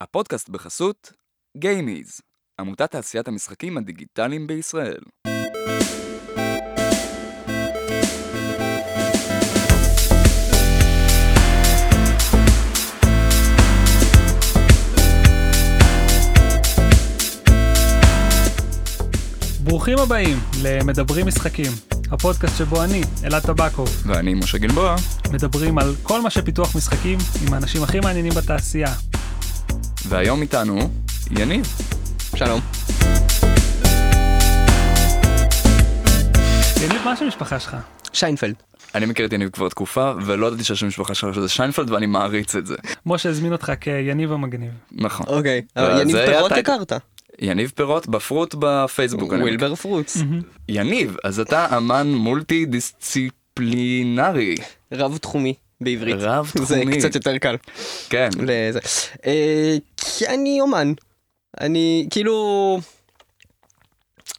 [0.00, 1.12] הפודקאסט בחסות
[1.56, 2.20] גיימיז,
[2.60, 5.00] עמותת תעשיית המשחקים הדיגיטליים בישראל.
[19.64, 21.72] ברוכים הבאים למדברים משחקים,
[22.10, 24.96] הפודקאסט שבו אני, אלעד טבקוב, ואני משה גלבוע,
[25.32, 29.15] מדברים על כל מה שפיתוח משחקים עם האנשים הכי מעניינים בתעשייה.
[30.08, 30.78] והיום איתנו
[31.30, 31.66] יניב.
[32.36, 32.60] שלום.
[36.82, 37.76] יניב, מה השם המשפחה שלך?
[38.12, 38.54] שיינפלד.
[38.94, 42.54] אני מכיר את יניב כבר תקופה, ולא ידעתי שהשם משפחה שלך שזה שיינפלד ואני מעריץ
[42.54, 42.74] את זה.
[43.06, 44.70] משה הזמין אותך כיניב המגניב.
[44.92, 45.26] נכון.
[45.28, 45.62] אוקיי.
[45.76, 46.52] אבל יניב פירות.
[46.52, 46.92] הכרת.
[47.40, 49.32] יניב פירות בפרוט בפייסבוק.
[49.32, 50.22] Will bear fruits.
[50.68, 54.54] יניב, אז אתה אמן מולטי דיסציפלינרי.
[54.92, 56.16] רב תחומי בעברית.
[56.18, 56.98] רב זה תחומי.
[56.98, 57.56] קצת יותר קל.
[58.10, 58.28] כן.
[58.38, 58.80] לזה.
[59.26, 60.92] אה, כי אני אומן.
[61.60, 62.80] אני כאילו...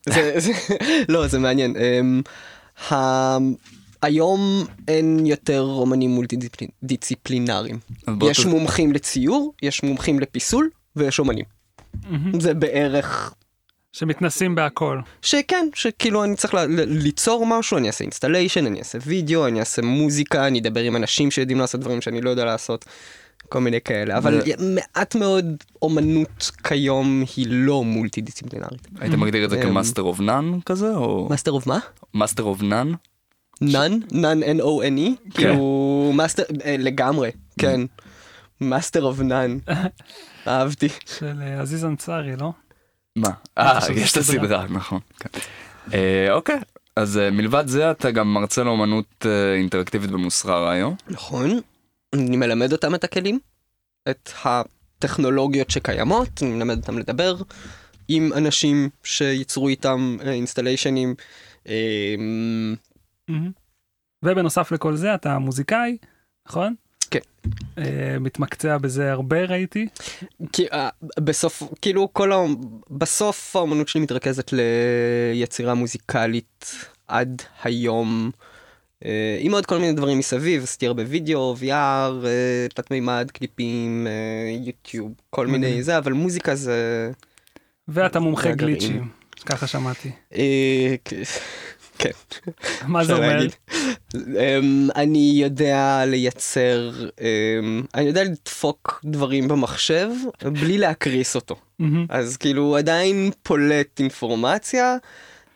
[0.05, 0.51] זה, זה,
[1.09, 1.75] לא, זה מעניין.
[1.77, 2.21] אמ,
[2.91, 3.37] ה-
[4.01, 6.37] היום אין יותר אומנים מולטי
[8.07, 11.45] בוא יש ת- מומחים לציור, יש מומחים לפיסול ויש אומנים.
[12.39, 13.33] זה בערך
[13.97, 14.99] שמתנסים בהכל.
[15.21, 19.59] שכן, שכאילו אני צריך ל- ל- ליצור משהו, אני אעשה installation, אני אעשה וידאו, אני
[19.59, 22.85] אעשה מוזיקה, אני אדבר עם אנשים שיודעים לעשות דברים שאני לא יודע לעשות,
[23.49, 24.17] כל מיני כאלה.
[24.17, 25.45] אבל ו- מעט מאוד
[25.81, 28.87] אומנות כיום היא לא מולטי דיסציפלינרית.
[28.99, 31.79] היית מגדיר את זה אמ, כמאסטר אוף נאן כזה, או master of מה?
[32.13, 32.91] master of none?
[33.61, 33.99] None?
[34.11, 35.31] None N-O-N-E?
[35.33, 37.81] כאילו master, אה, לגמרי, כן.
[38.61, 39.57] Master of None.
[40.47, 40.87] אהבתי.
[41.17, 42.51] של אה, עזיז אנסארי, לא?
[43.17, 43.29] מה?
[43.57, 44.17] אה, עכשיו יש את.
[44.17, 44.99] הסדרה, נכון.
[45.93, 46.59] אה, אוקיי,
[46.95, 50.95] אז אה, מלבד זה אתה גם מרצה לאומנות אה, אינטראקטיבית במוסררה היום.
[51.07, 51.59] נכון,
[52.13, 53.39] אני מלמד אותם את הכלים,
[54.09, 57.35] את הטכנולוגיות שקיימות, אני מלמד אותם לדבר
[58.07, 61.15] עם אנשים שייצרו איתם אה, אינסטליישנים.
[61.67, 62.15] אה.
[64.23, 65.97] ובנוסף לכל זה אתה מוזיקאי,
[66.47, 66.75] נכון?
[67.11, 67.19] כן.
[67.77, 69.87] אה, מתמקצע בזה הרבה ראיתי.
[70.53, 72.37] כי אה, בסוף, כאילו כל ה...
[72.89, 76.75] בסוף האמנות שלי מתרכזת ליצירה מוזיקלית
[77.07, 78.31] עד היום.
[79.05, 82.25] אה, עם עוד כל מיני דברים מסביב, עשיתי הרבה וידאו, VR,
[82.73, 84.07] תלת מימד, קליפים,
[84.65, 85.83] יוטיוב, כל מיני.
[85.83, 87.11] זה, אבל מוזיקה זה...
[87.87, 88.51] ואתה מומחה.
[88.51, 89.07] גליצ'ים,
[89.45, 90.11] ככה שמעתי.
[91.97, 92.09] כן.
[92.87, 93.47] מה זה אומר?
[94.15, 96.91] אמ, אני יודע לייצר,
[97.21, 100.09] אמ, אני יודע לדפוק דברים במחשב
[100.43, 101.55] בלי להקריס אותו.
[102.09, 104.97] אז כאילו עדיין פולט אינפורמציה.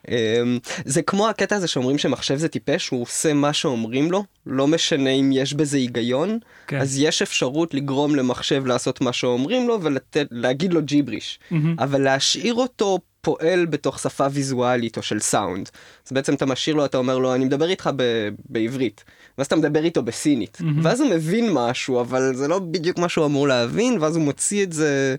[0.07, 4.67] אמ, זה כמו הקטע הזה שאומרים שמחשב זה טיפש, הוא עושה מה שאומרים לו, לא
[4.67, 6.79] משנה אם יש בזה היגיון, כן.
[6.79, 11.39] אז יש אפשרות לגרום למחשב לעשות מה שאומרים לו ולהגיד לו ג'יבריש.
[11.51, 11.75] מהמם.
[11.79, 15.69] אבל להשאיר אותו פועל בתוך שפה ויזואלית או של סאונד.
[16.05, 19.03] אז בעצם אתה משאיר לו, אתה אומר לו, אני מדבר איתך ב- בעברית,
[19.37, 20.85] ואז אתה מדבר איתו בסינית, מהמם.
[20.85, 24.63] ואז הוא מבין משהו, אבל זה לא בדיוק מה שהוא אמור להבין, ואז הוא מוציא
[24.63, 25.15] את זה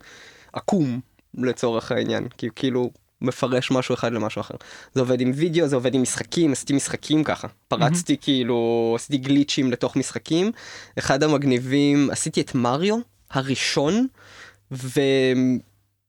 [0.53, 1.01] עקום
[1.39, 4.55] לצורך העניין, כי הוא כאילו מפרש משהו אחד למשהו אחר.
[4.95, 7.49] זה עובד עם וידאו, זה עובד עם משחקים, עשיתי משחקים ככה.
[7.69, 10.53] פרצתי כאילו, עשיתי גליצ'ים לתוך משחקים.
[10.99, 12.97] אחד המגניבים, עשיתי את מריו
[13.31, 14.07] הראשון,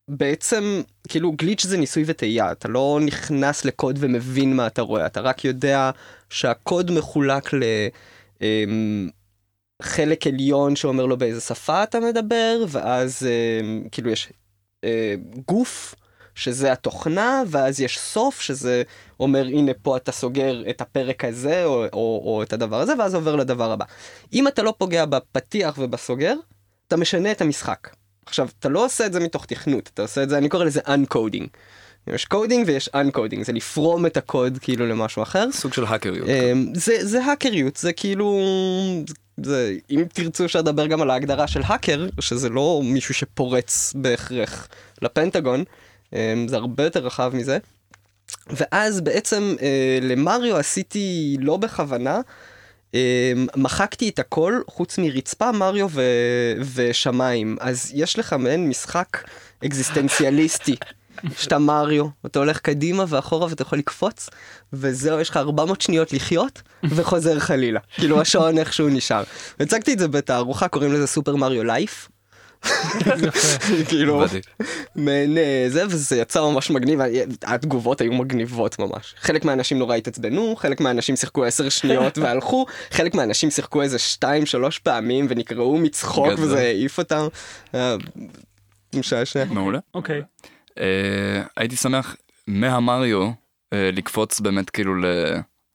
[0.08, 5.22] ובעצם, כאילו גליץ' זה ניסוי וטעייה, אתה לא נכנס לקוד ומבין מה אתה רואה, אתה
[5.22, 5.92] רק יודע
[6.30, 7.64] שהקוד מחולק ל...
[8.42, 9.10] אמ,
[9.82, 14.30] חלק עליון שאומר לו באיזה שפה אתה מדבר, ואז אמ, כאילו יש
[14.84, 15.16] אה,
[15.48, 15.96] גוף,
[16.36, 18.84] שזה התוכנה, ואז יש סוף, שזה
[19.20, 23.16] אומר הנה פה אתה סוגר את הפרק הזה, או, או, או את הדבר הזה, ואז
[23.16, 23.86] עובר לדבר הבא.
[24.34, 26.36] אם אתה לא פוגע בפתיח ובסוגר,
[26.88, 27.90] אתה משנה את המשחק.
[28.26, 30.80] עכשיו, אתה לא עושה את זה מתוך תכנות, אתה עושה את זה, אני קורא לזה
[30.80, 31.48] uncoding.
[32.08, 35.52] יש coding ויש uncoding, זה לפרום את הקוד כאילו למשהו אחר.
[35.52, 36.30] סוג של האקריות.
[36.30, 38.40] אמ, זה זה האקריות זה כאילו
[39.44, 44.68] זה אם תרצו שאדבר גם על ההגדרה של האקר שזה לא מישהו שפורץ בהכרח
[45.02, 45.64] לפנטגון
[46.14, 47.58] אמ, זה הרבה יותר רחב מזה.
[48.50, 52.22] ואז בעצם אה, למריו עשיתי לא בכוונה אה,
[53.56, 59.24] מחקתי את הכל חוץ מרצפה מריו ו- ושמיים אז יש לך מעין משחק
[59.66, 60.76] אקזיסטנציאליסטי.
[61.38, 64.30] שאתה מריו, אתה הולך קדימה ואחורה ואתה יכול לקפוץ,
[64.74, 67.80] וזהו, יש לך 400 שניות לחיות, וחוזר חלילה.
[67.96, 69.24] כאילו השעון איכשהו נשאר.
[69.60, 72.10] הצגתי את זה בתערוכה, קוראים לזה סופר מריו לייף.
[73.90, 74.26] כאילו.
[74.96, 77.00] מעין אה, זה, וזה יצא ממש מגניב,
[77.44, 79.16] התגובות היו מגניבות ממש.
[79.18, 84.26] חלק מהאנשים נורא התעצבנו, חלק מהאנשים שיחקו 10 שניות והלכו, חלק מהאנשים שיחקו איזה 2-3
[84.84, 86.28] פעמים ונקרעו מצחוק.
[86.38, 87.28] וזה העיף אותם.
[87.76, 87.96] אה,
[88.96, 89.46] משעשע.
[89.50, 89.80] מעולה.
[89.94, 90.22] אוקיי.
[90.80, 92.16] אה, הייתי שמח
[92.48, 93.30] מהמריו
[93.74, 95.06] אה, לקפוץ באמת כאילו ל...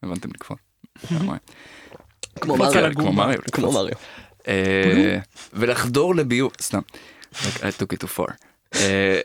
[0.03, 0.59] הבנתם לקפוץ?
[2.41, 2.95] כמו מריו.
[2.95, 3.39] כמו מריו.
[3.53, 3.75] כמו לקפוץ.
[3.75, 3.95] מריו.
[4.49, 5.19] אה,
[5.53, 6.81] ולחדור לביוב, סתם.
[7.35, 8.48] I took it too far.
[8.75, 9.21] אה,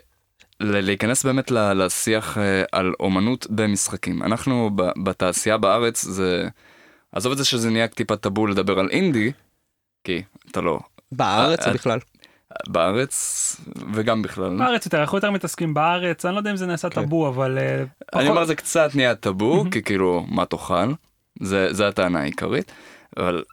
[0.60, 4.22] להיכנס באמת לשיח אה, על אומנות במשחקים.
[4.22, 4.70] אנחנו
[5.04, 6.48] בתעשייה בארץ זה...
[7.12, 9.32] עזוב את זה שזה נהיה טיפה טאבו לדבר על אינדי,
[10.04, 10.78] כי אתה לא...
[11.12, 11.98] בארץ אה, או בכלל?
[12.68, 13.56] בארץ
[13.92, 14.58] וגם בכלל.
[14.58, 17.00] בארץ יותר, אנחנו יותר מתעסקים בארץ, אני לא יודע אם זה נעשה כן.
[17.00, 18.28] טאבו, אבל אה, אני.
[18.28, 20.92] אומר זה קצת נהיה טאבו, כי כאילו, מה תאכל?
[21.40, 22.72] זה, זה הטענה העיקרית,
[23.16, 23.44] אבל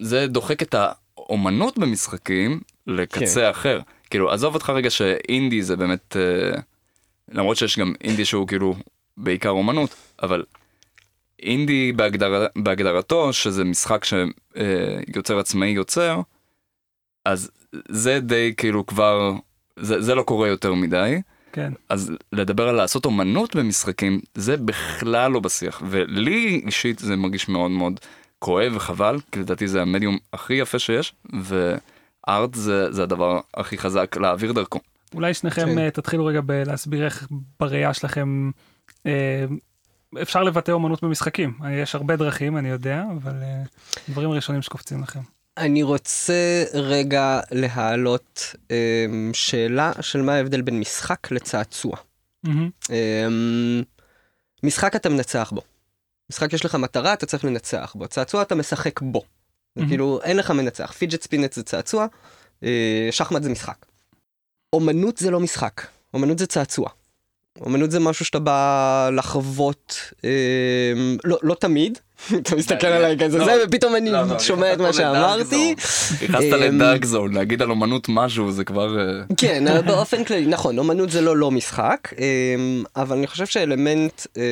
[0.00, 3.80] זה דוחק את האומנות במשחקים לקצה אחר.
[4.10, 6.60] כאילו, עזוב אותך רגע שאינדי זה באמת, אה,
[7.28, 8.74] למרות שיש גם אינדי שהוא כאילו
[9.16, 10.44] בעיקר אומנות, אבל
[11.42, 16.20] אינדי בהגדר, בהגדרתו, שזה משחק שיוצר עצמאי יוצר,
[17.24, 17.50] אז
[17.88, 19.32] זה די כאילו כבר,
[19.76, 21.20] זה, זה לא קורה יותר מדי.
[21.52, 21.72] כן.
[21.88, 27.70] אז לדבר על לעשות אומנות במשחקים זה בכלל לא בשיח ולי אישית זה מרגיש מאוד
[27.70, 28.00] מאוד
[28.38, 31.14] כואב וחבל כי לדעתי זה המדיום הכי יפה שיש
[32.26, 34.80] וארט זה, זה הדבר הכי חזק להעביר דרכו.
[35.14, 35.78] אולי שניכם כן.
[35.78, 37.28] אה, תתחילו רגע בלהסביר איך
[37.60, 38.50] בראייה שלכם
[39.06, 39.44] אה,
[40.22, 41.58] אפשר לבטא אומנות במשחקים.
[41.70, 43.62] יש הרבה דרכים, אני יודע, אבל אה,
[44.08, 45.20] דברים ראשונים שקופצים לכם.
[45.56, 48.54] אני רוצה רגע להעלות
[49.32, 51.96] שאלה של מה ההבדל בין משחק לצעצוע.
[52.46, 53.82] אמ,
[54.62, 55.62] משחק אתה מנצח בו.
[56.30, 58.08] משחק יש לך מטרה, אתה צריך לנצח בו.
[58.08, 59.22] צעצוע אתה משחק בו.
[59.76, 59.86] זה.
[59.88, 60.92] כאילו, אין לך מנצח.
[60.92, 62.06] פיג'ט ספינט זה צעצוע,
[62.64, 63.86] אה, שחמט זה משחק.
[64.72, 66.88] אומנות זה לא משחק, אומנות זה צעצוע.
[67.60, 70.28] אומנות זה משהו שאתה בא לחוות, אמ,
[71.24, 71.98] לא, לא תמיד,
[72.36, 73.44] אתה מסתכל עליי כזה, לא.
[73.44, 75.74] זה, ופתאום אני לא, לא, שומע את מה שאמרתי.
[76.22, 79.04] נכנסת אמ, לדארק זון להגיד על אומנות משהו זה כבר אה,
[79.40, 82.12] כן, באופן כללי, נכון, אומנות זה לא לא משחק,
[82.96, 84.42] אבל אני חושב שאלמנט אה,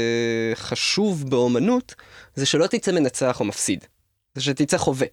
[0.55, 1.95] חשוב באומנות
[2.35, 3.85] זה שלא תצא מנצח או מפסיד,
[4.35, 5.07] זה שתצא חווה,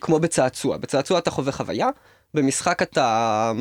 [0.00, 0.76] כמו בצעצוע.
[0.76, 1.88] בצעצוע אתה חווה חוויה,
[2.34, 3.52] במשחק אתה...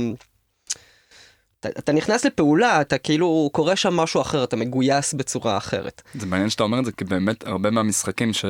[1.60, 6.02] אתה, אתה נכנס לפעולה, אתה כאילו קורה שם משהו אחר, אתה מגויס בצורה אחרת.
[6.16, 8.46] זה מעניין שאתה אומר את זה כי באמת הרבה מהמשחקים ש...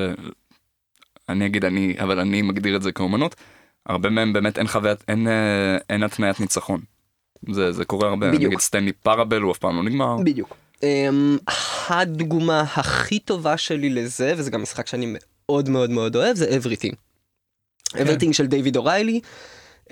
[1.30, 3.36] אני אגיד אני אבל אני מגדיר את זה כאומנות
[3.86, 6.82] הרבה מהם באמת אין חוויית אין אה, אין התניית ניצחון.
[7.52, 8.44] זה זה קורה הרבה בדיוק.
[8.44, 10.18] נגיד סטנלי פאראבל הוא אף פעם לא נגמר.
[10.24, 10.56] בדיוק.
[10.80, 11.52] Um,
[11.90, 15.06] הדוגמה הכי טובה שלי לזה, וזה גם משחק שאני
[15.52, 16.96] מאוד מאוד מאוד אוהב, זה Everything.
[17.94, 19.20] Everything של דיוויד אוריילי,
[19.86, 19.92] um,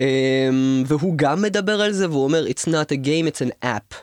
[0.85, 3.95] והוא גם מדבר על זה, והוא אומר, It's not a game, it's an app.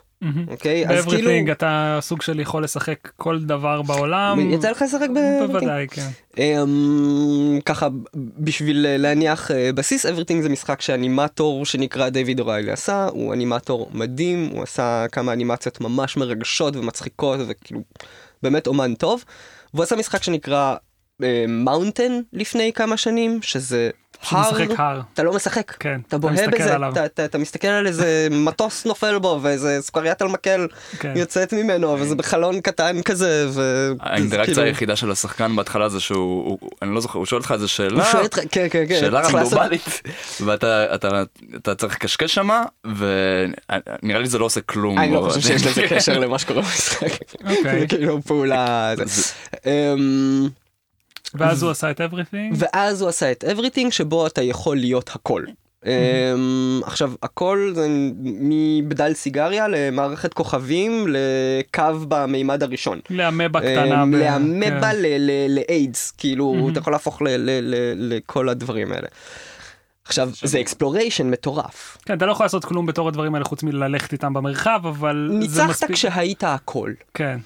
[0.48, 0.88] אוקיי?
[0.88, 4.50] אז כאילו, אתה סוג של יכול לשחק כל דבר בעולם.
[4.50, 5.08] יצא לך לשחק?
[5.46, 6.08] בוודאי, כן.
[6.34, 6.40] Um,
[7.64, 7.88] ככה,
[8.38, 13.90] בשביל אה, להניח uh, בסיס, Everything זה משחק שאנימטור שנקרא דיוויד אוריילי עשה, הוא אנימטור
[13.94, 17.80] מדהים, הוא עשה כמה אנימציות ממש מרגשות ומצחיקות, וכאילו,
[18.42, 19.24] באמת אומן טוב.
[19.74, 20.74] והוא עשה משחק שנקרא
[21.48, 23.90] Mountain לפני כמה שנים, שזה
[24.30, 25.00] הר.
[25.14, 26.92] אתה לא משחק, כן, אתה בוהה בזה, עליו.
[26.92, 30.66] אתה, אתה, אתה מסתכל על איזה מטוס נופל בו ואיזה סוכריית על מקל
[30.98, 31.12] כן.
[31.16, 33.92] יוצאת ממנו וזה בחלון קטן כזה ו...
[34.00, 37.52] האינטראקציה כאילו- היחידה של השחקן בהתחלה זה שהוא הוא- אני לא זוכר הוא שואל אותך
[37.52, 40.02] איזה שאלה הוא שואל אותך, כן כן כן, שאלה רנדומלית
[40.40, 41.22] ואתה אתה
[41.56, 44.98] אתה צריך לקשקש שמה ונראה לי זה לא עושה כלום.
[44.98, 47.08] אני לא חושב שיש לזה קשר למה שקורה במשחק.
[47.50, 47.80] אוקיי.
[47.80, 48.94] זה כאילו פעולה...
[51.38, 52.54] ואז הוא עשה את Everything.
[52.54, 55.44] ואז הוא עשה את Everything שבו אתה יכול להיות הכל.
[55.86, 57.86] אמ, עכשיו הכל זה
[58.22, 63.00] מבדל סיגריה למערכת כוכבים לקו במימד הראשון.
[63.10, 64.02] לאמבה קטנה.
[64.02, 64.98] אמ, לאמבה כן.
[65.48, 66.72] לאיידס כאילו מהמם.
[66.72, 67.22] אתה יכול להפוך
[67.96, 69.08] לכל הדברים האלה.
[70.04, 71.98] עכשיו זה exploration מטורף.
[72.04, 75.38] כן, אתה לא יכול לעשות כלום בתור הדברים האלה חוץ מללכת איתם במרחב, אבל זה
[75.38, 75.92] ניצחת מספיק.
[75.92, 76.92] כשהיית הכל.
[77.14, 77.38] כן,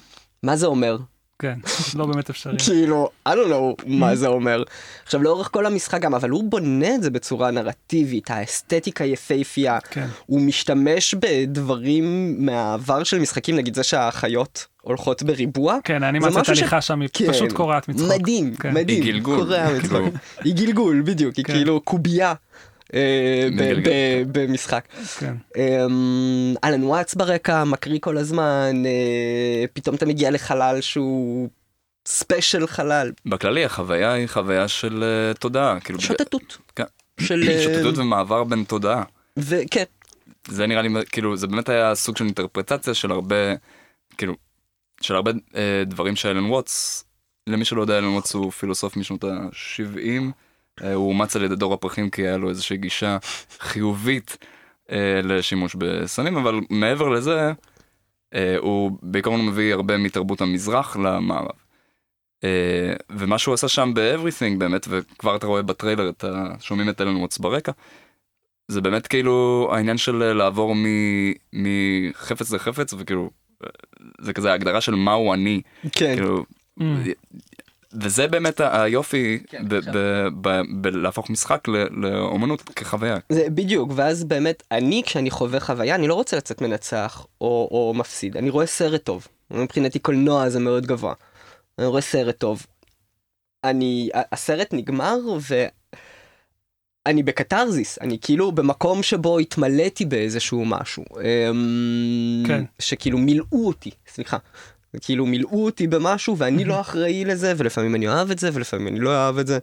[0.43, 0.97] מה זה אומר?
[1.41, 1.53] כן,
[1.99, 2.57] לא באמת אפשרי.
[2.65, 4.63] כאילו, I don't know מה זה אומר.
[5.03, 9.79] עכשיו, לאורך כל המשחק גם, אבל הוא בונה את זה בצורה נרטיבית, האסתטיקה יפהפייה.
[9.79, 10.07] כן.
[10.25, 15.77] הוא משתמש בדברים מהעבר של משחקים, נגיד זה שהחיות הולכות בריבוע.
[15.83, 18.09] כן, זה האנימציית משהו ש- הליכה שם היא כן, פשוט קורעת מצחוק.
[18.11, 18.73] מדהים, כן.
[18.73, 19.03] מדהים.
[19.03, 20.13] היא גלגול, קורע מצחוק.
[20.45, 21.53] היא גלגול, בדיוק, היא כן.
[21.53, 22.33] כאילו קובייה.
[22.93, 23.47] אה,
[24.31, 24.87] במשחק.
[25.19, 25.35] כן.
[25.57, 31.49] אמ, אלן וואטס ברקע מקריא כל הזמן, אה, פתאום אתה מגיע לחלל שהוא
[32.07, 33.11] spatial חלל.
[33.25, 36.57] בכללי החוויה היא חוויה של אה, תודעה כאילו שוטטות.
[36.75, 36.83] כן.
[37.19, 37.43] של...
[37.63, 39.03] שוטטות ומעבר בין תודעה.
[39.37, 39.83] וכן,
[40.47, 43.35] זה נראה לי כאילו זה באמת היה סוג של אינטרפרטציה של הרבה
[44.17, 44.35] כאילו
[45.01, 47.03] של הרבה אה, דברים של אלן ווטס.
[47.47, 50.19] למי שלא יודע אלן ווטס הוא פילוסוף משנות ה-70 אה,
[50.79, 53.17] הוא אומץ על ידי דור הפרחים כי היה לו איזושהי גישה
[53.59, 54.37] חיובית
[54.91, 57.51] אה, לשימוש בסמים, אבל מעבר לזה,
[58.33, 61.55] אה, הוא בעיקרון מביא הרבה מתרבות המזרח למערב.
[62.43, 67.15] אה, ומה שהוא עשה שם ב-Everything באמת, וכבר אתה רואה בטריילר, אתה שומעים את אלן
[67.15, 67.71] ווטס ברקע,
[68.67, 73.29] זה באמת כאילו העניין של אה, לעבור מ- מחפץ לחפץ, וכאילו,
[73.63, 73.69] אה,
[74.21, 75.61] זה כזה ההגדרה של מהו אני,
[75.91, 76.13] כן.
[76.15, 76.45] כאילו,
[76.79, 76.83] Mm.
[77.93, 79.63] וזה באמת היופי כן,
[80.81, 83.17] בלהפוך משחק לאומנות כחוויה.
[83.29, 87.93] זה בדיוק, ואז באמת, אני כשאני חווה חוויה, אני לא רוצה לצאת מנצח או, או
[87.95, 89.27] מפסיד, אני רואה סרט טוב.
[89.51, 91.13] מבחינתי קולנוע זה מאוד גבוה.
[91.79, 92.65] אני רואה סרט טוב.
[93.63, 95.17] אני, הסרט נגמר
[97.07, 101.03] ואני בקתרזיס, אני כאילו במקום שבו התמלאתי באיזשהו משהו.
[101.21, 102.63] אמ, כן.
[102.79, 104.37] שכאילו מילאו אותי, סליחה.
[105.01, 108.99] כאילו מילאו אותי במשהו ואני לא אחראי לזה, ולפעמים אני אוהב את זה ולפעמים אני
[108.99, 109.59] לא אוהב את זה.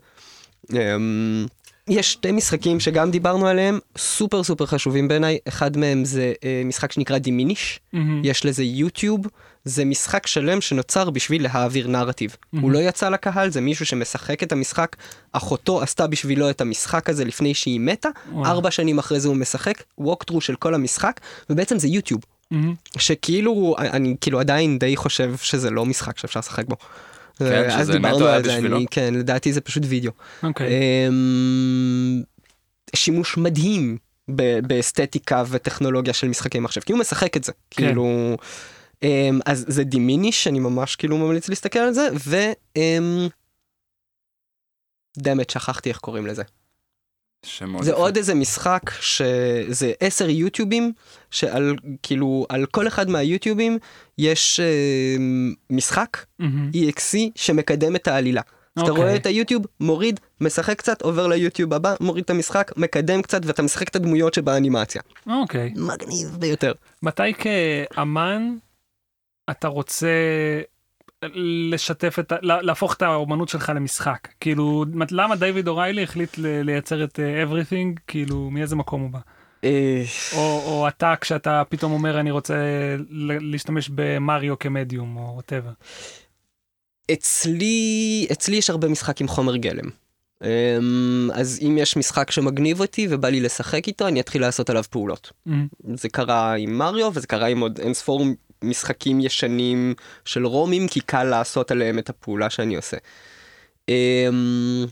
[0.73, 1.47] אמ,
[1.89, 6.93] יש שתי משחקים שגם דיברנו עליהם, סופר סופר חשובים בעיניי, אחד מהם זה אה, משחק
[6.93, 7.81] שנקרא דימיניש.
[8.25, 9.27] יש לזה יוטיוב,
[9.65, 12.37] זה משחק שלם שנוצר בשביל להעביר נרטיב.
[12.61, 14.97] הוא לא יצא לקהל, זה מישהו שמשחק את המשחק,
[15.33, 18.09] אחותו עשתה בשבילו את המשחק הזה לפני שהיא מתה.
[18.45, 21.21] ארבע שנים אחרי זה הוא משחק, ווקטרו של כל המשחק,
[21.51, 22.21] ובעצם זה יוטיוב.
[22.51, 22.75] מהמם.
[22.99, 26.77] שכאילו, אני כאילו עדיין די חושב שזה לא משחק שאפשר לשחק בו.
[27.39, 28.77] כן, אז שזה דיברנו נטו היה על זה, בשבילו.
[28.77, 30.13] אני, כן, לדעתי זה פשוט וידאו.
[30.43, 30.67] אוקיי.
[31.09, 32.23] אמ,
[32.97, 33.99] שימוש מדהים
[34.31, 37.87] ב- באסתטיקה וטכנולוגיה של משחקי מחשב, כי הוא משחק את זה, כן.
[37.87, 38.37] כאילו,
[39.03, 42.37] אמ, אז זה דימיניש, אני ממש כאילו ממליץ להסתכל על זה, ו...
[42.77, 43.29] אמ,
[45.19, 46.43] דמת, שכחתי איך קוראים לזה.
[47.81, 47.95] זה.
[47.95, 50.93] עוד איזה משחק שזה עשר יוטיובים,
[51.31, 53.79] שעל כאילו על כל אחד מהיוטיובים
[54.19, 56.71] יש אמ, משחק מהמם.
[56.75, 58.41] EXC שמקדם את העלילה.
[58.77, 59.05] אז אתה אוקיי.
[59.05, 63.63] רואה את היוטיוב, מוריד, משחק קצת, עובר ליוטיוב הבא, מוריד את המשחק, מקדם קצת, ואתה
[63.63, 65.03] משחק את הדמויות שבאנימציה.
[65.27, 65.73] אוקיי.
[65.77, 66.73] מגניב ביותר.
[67.03, 68.55] מתי כאמן
[69.51, 70.09] אתה רוצה
[71.35, 74.29] לשתף את, להפוך את האומנות שלך למשחק?
[74.41, 78.01] כאילו, למה דיוויד אוריילי החליט לייצר את אה, everything?
[78.07, 79.19] כאילו, מאיזה מקום הוא בא?
[80.37, 82.55] או, או אתה כשאתה פתאום אומר אני רוצה
[83.41, 85.71] להשתמש במריו כמדיום או whatever.
[87.13, 89.91] אצלי, אצלי יש הרבה משחק עם חומר גלם.
[90.45, 94.83] אמ, אז אם יש משחק שמגניב אותי ובא לי לשחק איתו, אני אתחיל לעשות עליו
[94.91, 95.33] פעולות.
[95.95, 98.25] זה קרה עם מריו וזה קרה עם עוד אין ספור
[98.63, 102.97] משחקים ישנים של רומים כי קל לעשות עליהם את הפעולה שאני עושה.
[103.89, 104.87] אמ,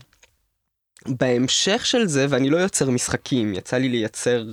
[1.07, 4.45] בהמשך של זה ואני לא יוצר משחקים יצא לי לייצר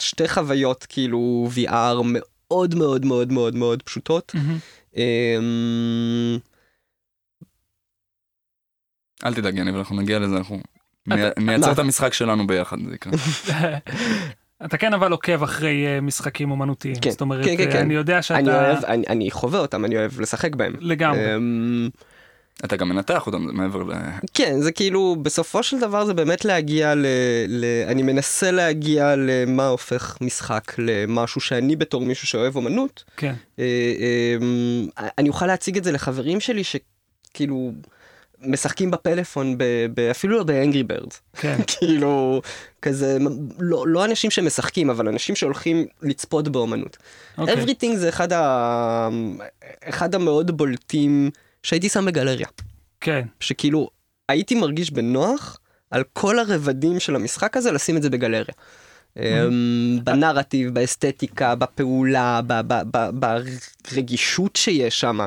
[0.00, 4.32] שתי חוויות כאילו VR מאוד מאוד מאוד מאוד מאוד פשוטות.
[4.96, 6.38] אמ,
[9.24, 10.60] אל תדאג יניב, אנחנו נגיע לזה, אנחנו
[11.36, 11.72] נייצר?
[11.72, 13.12] את המשחק שלנו ביחד, זה יקרה.
[14.64, 16.94] אתה כן אבל עוקב אחרי אה, משחקים אומנותיים.
[16.94, 17.78] כן, זאת אומרת, כן, כן, אה, כן.
[17.78, 18.38] אני יודע שאתה...
[18.38, 20.72] אני אוהב, אני, אני חווה אותם, אני אוהב לשחק בהם.
[20.80, 21.36] לגמרי.
[21.36, 21.88] אמ,
[22.64, 23.92] אתה גם מנתח אותם, מעבר ל...
[24.34, 27.06] כן, זה כאילו, בסופו של דבר זה באמת להגיע ל...
[27.48, 33.04] ל אני מנסה להגיע למה הופך משחק למשהו שאני בתור מישהו שאוהב אומנות.
[33.16, 33.34] כן.
[33.58, 33.64] אה,
[34.40, 34.86] אמ,
[35.18, 37.72] אני אוכל להציג את זה לחברים שלי שכאילו
[38.42, 41.22] משחקים בפלאפון, ב, ב, אפילו לא באנגרי בירדס.
[41.36, 41.56] כן.
[41.78, 42.42] כאילו,
[42.82, 43.18] כזה,
[43.58, 46.96] לא, לא אנשים שמשחקים, אבל אנשים שהולכים לצפות באומנות.
[47.38, 47.54] אוקיי.
[47.54, 49.08] Everything זה אחד, ה...
[49.84, 51.30] אחד המאוד בולטים
[51.62, 52.46] שהייתי שם בגלריה.
[53.00, 53.26] כן.
[53.40, 53.90] שכאילו
[54.28, 55.58] הייתי מרגיש בנוח
[55.90, 58.54] על כל הרבדים של המשחק הזה לשים את זה בגלריה.
[59.16, 62.40] אמ, בנרטיב, באסתטיקה, בפעולה,
[63.12, 65.18] ברגישות שיש שם.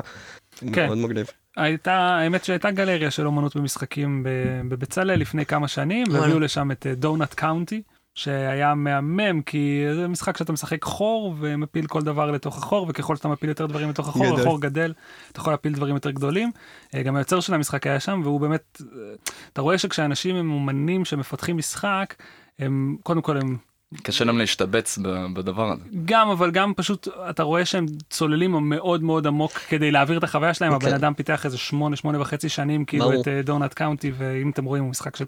[0.72, 0.86] כן.
[0.86, 1.26] מאוד מגניב.
[1.56, 4.26] הייתה, האמת שהייתה גלריה של אומנות במשחקים
[4.68, 6.06] בבצלאל לפני כמה שנים.
[6.12, 7.82] והביאו לשם את דונאט קאונטי,
[8.14, 13.28] שהיה מהמם, כי זה משחק שאתה משחק חור ומפיל כל דבר לתוך החור, וככל שאתה
[13.28, 14.40] מפיל יותר דברים לתוך החור.
[14.40, 14.92] החור גדל,
[15.32, 16.50] אתה יכול להפיל דברים יותר גדולים.
[16.94, 19.14] אה, גם היוצר של המשחק היה שם, והוא באמת, אה,
[19.52, 22.14] אתה רואה שכשאנשים הם אומנים שמפתחים משחק,
[22.58, 23.56] הם, קודם כל הם
[24.02, 24.98] קשה להם להשתבץ
[25.34, 25.82] בדבר הזה.
[26.04, 30.54] גם אבל גם פשוט אתה רואה שהם צוללים מאוד מאוד עמוק כדי להעביר את החוויה
[30.54, 30.88] שלהם אוקיי.
[30.88, 33.20] הבן אדם פיתח איזה שמונה שמונה וחצי שנים כאילו.
[33.20, 35.24] את דונלד קאונטי ואם אתם רואים הוא משחק של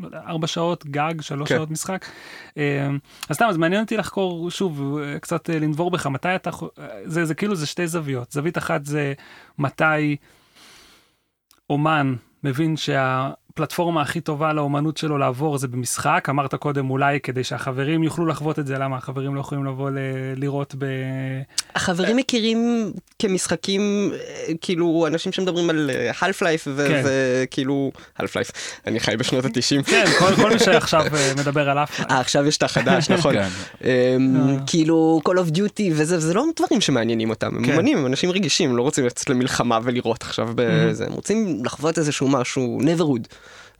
[0.00, 1.56] לא ארבע שעות גג שלוש כן.
[1.56, 2.06] שעות משחק.
[2.58, 2.88] אה,
[3.28, 6.86] אז סתם אז מעניין אותי לחקור שוב אה, קצת אה, לנבור בך מתי אתה אה,
[7.04, 9.12] זה כאילו זה שתי זוויות זווית אחת זה
[9.58, 10.16] מתי
[11.70, 13.30] אומן מבין שה...
[13.56, 18.58] הפלטפורמה הכי טובה לאומנות שלו לעבור זה במשחק, אמרת קודם אולי כדי שהחברים יוכלו לחוות
[18.58, 19.98] את זה, למה החברים לא יכולים לבוא ל-
[20.36, 20.84] לראות ב...
[21.74, 27.02] החברים מכירים כמשחקים, אה, כאילו, אנשים שמדברים על half life כן.
[27.04, 28.52] וכאילו, half life,
[28.86, 29.82] אני חי בשנות ה-90.
[29.82, 32.00] כן, כל, כל מי שעכשיו אה, מדבר על אף...
[32.00, 33.34] אה, עכשיו יש את החדש, נכון.
[33.34, 33.48] כן.
[33.84, 33.88] אמ,
[34.36, 34.56] אה.
[34.66, 37.72] כאילו, Call of Duty וזה, וזה לא דברים שמעניינים אותם, הם כן.
[37.72, 42.28] אומנים, הם אנשים רגישים, לא רוצים לצאת למלחמה ולראות עכשיו בזה, הם רוצים לחוות איזשהו
[42.28, 43.26] משהו, neverhood.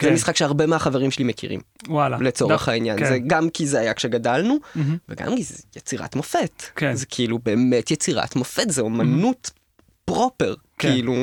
[0.03, 0.15] זה כן.
[0.15, 2.17] משחק שהרבה מהחברים שלי מכירים, וואלה.
[2.21, 2.99] לצורך דווקא- העניין.
[2.99, 3.05] כן.
[3.09, 4.97] זה גם כי זה היה כשגדלנו, מהמם.
[5.09, 6.63] וגם כי זה יצירת מופת.
[6.77, 6.95] כן.
[6.95, 9.51] זה כאילו באמת יצירת מופת, זה אומנות
[10.05, 10.55] proper.
[10.79, 10.91] כן.
[10.93, 11.15] כאילו,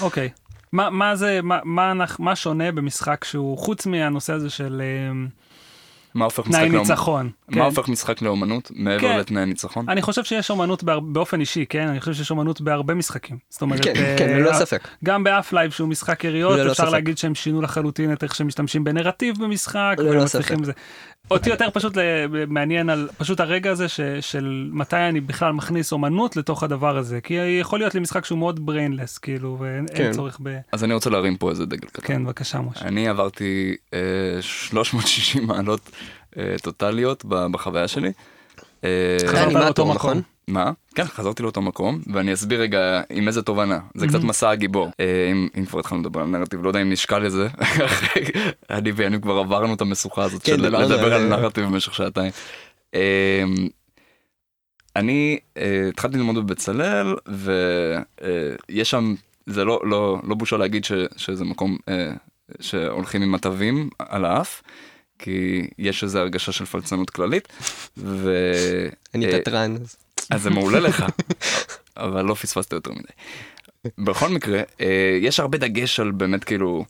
[0.00, 0.28] אוקיי.
[0.72, 5.12] מה, מה זה, מה, מה, מה שונה במשחק שהוא, חוץ מהנושא הזה של אה,
[6.14, 6.90] מה הופך משחק תנאי לאומנות?
[6.90, 7.30] ניצחון.
[7.48, 7.60] מה כן.
[7.60, 9.18] הופך משחק לאומנות מעבר כן.
[9.18, 9.88] לתנאי ניצחון?
[9.88, 11.00] אני חושב שיש אומנות בהר...
[11.00, 11.88] באופן אישי, כן?
[11.88, 13.38] אני חושב שיש אומנות בהרבה משחקים.
[13.50, 14.88] זאת אומרת, כן, אה, כן, ללא ספק.
[15.04, 16.92] גם ב Half-Life שהוא משחק יריות, ללא אפשר ספק.
[16.92, 19.94] להגיד שהם שינו לחלוטין את איך שהם משתמשים בנרטיב במשחק.
[19.98, 20.64] ללא ספק.
[20.64, 20.72] זה.
[21.30, 21.96] אותי יותר פשוט
[22.48, 27.20] מעניין על פשוט הרגע הזה ש, של מתי אני בכלל מכניס אומנות לתוך הדבר הזה.
[27.20, 30.12] כי יכול להיות לי משחק שהוא מאוד brainless, כאילו, ואין אין כן.
[30.12, 30.58] צורך ב...
[30.72, 32.06] אז אני רוצה להרים פה איזה דגל קטן.
[32.06, 32.84] כן, בבקשה, משה.
[32.84, 33.98] אני עברתי אה,
[34.40, 35.90] 360 מעלות
[36.38, 38.12] אה, טוטליות בחוויה שלי.
[38.84, 39.96] אה, חזרת לאותו מקום.
[39.96, 40.22] נכון?
[40.48, 40.72] מה?
[40.94, 43.78] כן, חזרתי לאותו מקום, ואני אסביר רגע עם איזה תובנה.
[43.94, 44.90] זה קצת מסע הגיבור.
[45.00, 47.48] אה, אם כבר התחלנו לדבר על נרטיב, לא יודע אם נשקל לזה.
[48.70, 51.28] אני ויאני כבר עברנו את המשוכה הזאת כן, של דיברנו לדבר על.
[51.28, 52.32] נרטיב במשך שעתיים.
[54.96, 55.38] אני
[55.88, 59.14] התחלתי ללמוד בבצלאל, ויש שם,
[59.46, 60.84] זה לא, לא, לא בושה להגיד
[61.16, 61.76] שזה מקום
[62.60, 64.62] שהולכים עם מטבים על האף.
[65.20, 67.48] כי יש איזו הרגשה של פלצנות כללית,
[67.96, 68.34] ו...
[69.14, 69.76] אני אה, תתרן.
[70.30, 71.04] אז- זה מעולה לך,
[71.96, 73.08] אבל לא פספסת יותר מדי.
[73.98, 76.84] בכל מקרה, אה, יש הרבה דגש על באמת כאילו,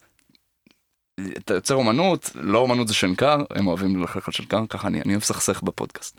[1.39, 5.13] אתה יוצר אומנות, לא אומנות זה שנקר, הם אוהבים ללכלך על שנקר, ככה אני, אני
[5.13, 6.17] אוהב לסכסך בפודקאסט.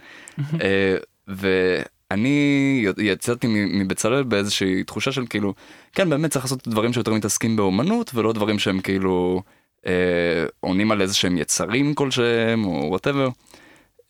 [0.62, 0.96] אה,
[1.27, 5.53] ואני יצאתי מ- מבצלאל באיזושהי תחושה של כאילו,
[5.94, 9.41] כן באמת צריך לעשות דברים שיותר מתעסקים באומנות, ולא דברים שהם כאילו
[9.88, 9.91] אה,
[10.59, 13.29] עונים על איזה שהם יצרים כלשהם, או whatever.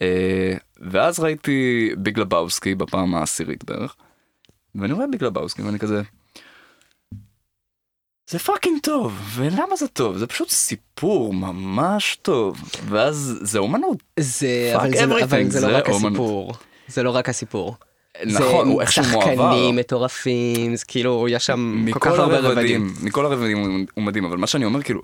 [0.01, 3.95] אה, ואז ראיתי Big Lebowski בפעם העשירית בערך,
[4.75, 6.01] ואני רואה Big Lebowski ואני כזה,
[8.29, 10.17] זה fucking טוב, ולמה זה טוב?
[10.17, 12.57] זה פשוט סיפור ממש טוב,
[12.89, 13.97] ואז זה אומנות.
[14.19, 16.11] זה, אבל זה, אבל everything, זה זה לא רק אומנות.
[16.11, 16.53] הסיפור.
[16.87, 17.75] זה לא רק הסיפור.
[18.25, 19.31] נכון, הוא איכשהו זה מועבר.
[19.51, 22.93] שחקנים מטורפים, זה כאילו, יש שם כל כך הרבה רבדים.
[23.03, 25.01] מכל הרבדים הוא- הוא מדהים, אבל מה שאני אומר כאילו,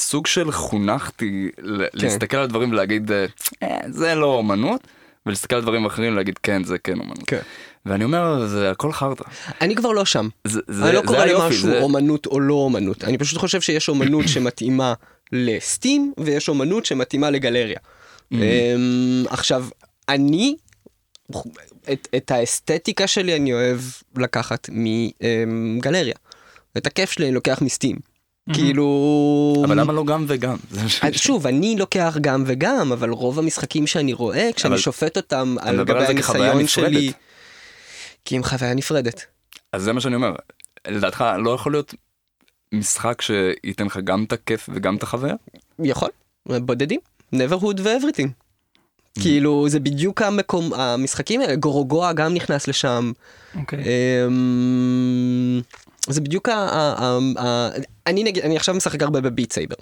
[0.00, 3.26] סוג של חונכתי ל- להסתכל על דברים ולהגיד, אה,
[3.62, 4.80] "אה, זה לא אומנות,
[5.26, 7.22] ולהסתכל על דברים אחרים ולהגיד, כן, זה כן אומנות.
[7.26, 7.40] כן.
[7.86, 9.24] ואני אומר, זה הכל חרטא.
[9.60, 10.28] אני כבר לא שם.
[10.46, 13.04] זה- זה- אני לא קורא למשהו זה- אומנות או לא אומנות.
[13.04, 14.94] אני פשוט חושב שיש אומנות שמתאימה
[15.32, 17.78] לסטים, ויש אומנות שמתאימה לגלריה.
[17.78, 18.36] Mm-hmm.
[18.36, 19.66] אמ, עכשיו,
[20.08, 20.56] אני,
[21.92, 23.80] את, את האסתטיקה שלי אני אוהב
[24.16, 24.70] לקחת
[25.46, 26.14] מגלריה.
[26.76, 27.96] את הכיף שלי אני לוקח מסטים.
[28.54, 29.62] כאילו...
[29.64, 30.56] אבל למה לא גם וגם?
[31.12, 36.06] שוב, אני לוקח גם וגם, אבל רוב המשחקים שאני רואה, כשאני שופט אותם על גבי
[36.06, 37.12] הניסיון שלי...
[38.24, 39.24] כי הם חוויה נפרדת.
[39.72, 40.32] אז זה מה שאני אומר.
[40.88, 41.94] לדעתך לא יכול להיות
[42.72, 45.34] משחק שייתן לך גם את הכיף וגם את החוויה?
[45.78, 46.08] יכול,
[46.46, 47.00] בודדים,
[47.34, 48.28] neverhood ו-everything.
[49.20, 53.12] כאילו זה בדיוק המקום, המשחקים האלה, גורוגואה גם נכנס לשם.
[53.54, 53.84] אוקיי.
[56.12, 56.52] זה בדיוק ה...
[56.54, 57.70] ה- ה- ה-
[58.06, 59.76] אני נגיד, אני עכשיו משחק הרבה ב Beat Saber.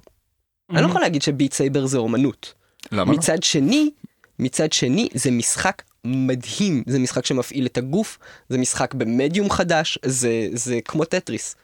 [0.70, 2.54] אני לא יכול להגיד ש Beat Saber זה אומנות.
[2.92, 3.12] למה?
[3.12, 3.90] מצד שני,
[4.38, 10.48] מצד שני זה משחק מדהים, זה משחק שמפעיל את הגוף, זה משחק במדיום חדש, זה,
[10.52, 11.56] זה כמו טטריס.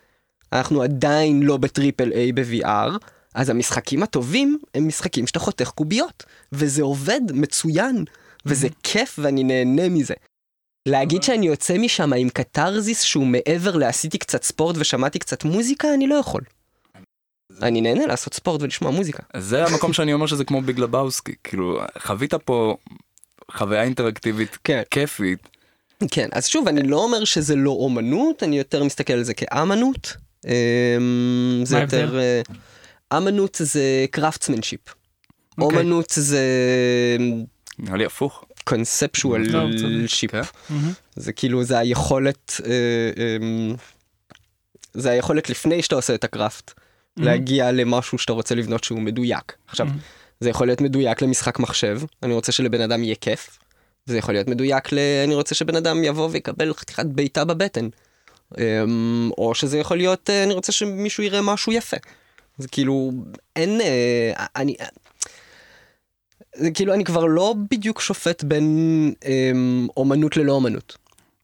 [0.53, 2.91] אנחנו עדיין לא ב triple A ב-VR,
[3.35, 8.05] אז המשחקים הטובים הם משחקים שאתה חותך קוביות, וזה עובד מצוין,
[8.47, 10.15] וזה כיף ואני נהנה מזה.
[10.87, 16.07] להגיד שאני יוצא משם עם קתרזיס שהוא מעבר לעשיתי קצת ספורט ושמעתי קצת מוזיקה, אני
[16.07, 16.41] לא יכול.
[17.63, 19.23] אני נהנה לעשות ספורט ולשמוע מוזיקה.
[19.37, 21.35] זה המקום שאני אומר שזה כמו Big Lebowski.
[21.45, 22.77] כאילו, חווית פה
[23.53, 24.83] חוויה אינטראקטיבית כן.
[24.91, 25.49] כיפית.
[26.11, 30.17] כן, אז שוב, אני לא אומר שזה לא אומנות, אני יותר מסתכל על זה כאמנות.
[30.47, 32.19] אמ, זה יותר...
[32.19, 32.43] אה,
[33.19, 34.81] אמנות זה craftsmanship.
[35.59, 35.79] אוקיי.
[35.79, 36.43] אומנות זה
[37.79, 38.45] נראה לי הפוך.
[39.79, 40.07] צודק.
[40.07, 40.31] ship.
[40.31, 40.41] כן.
[40.71, 40.93] מהמם.
[41.17, 43.75] זה כאילו, זה היכולת, אה, אמ,
[44.95, 46.73] זה היכולת לפני שאתה עושה את הקראפט,
[47.17, 49.53] להגיע למשהו שאתה רוצה לבנות שהוא מדויק.
[49.67, 49.87] עכשיו.
[50.41, 53.59] זה יכול להיות מדויק למשחק מחשב, אני רוצה שלבן אדם יהיה כיף.
[54.07, 54.99] זה יכול להיות מדויק ל...
[55.25, 57.89] אני רוצה שבן אדם יבוא ויקבל חתיכת בעיטה בבטן.
[58.59, 61.97] אמ, או שזה יכול להיות, אה, אני רוצה שמישהו יראה משהו יפה.
[62.59, 63.13] זה כאילו,
[63.57, 64.75] אין, אה, אני,
[66.75, 69.51] כאילו, אני כבר לא בדיוק שופט בין אה,
[69.97, 70.97] אומנות ללא אומנות.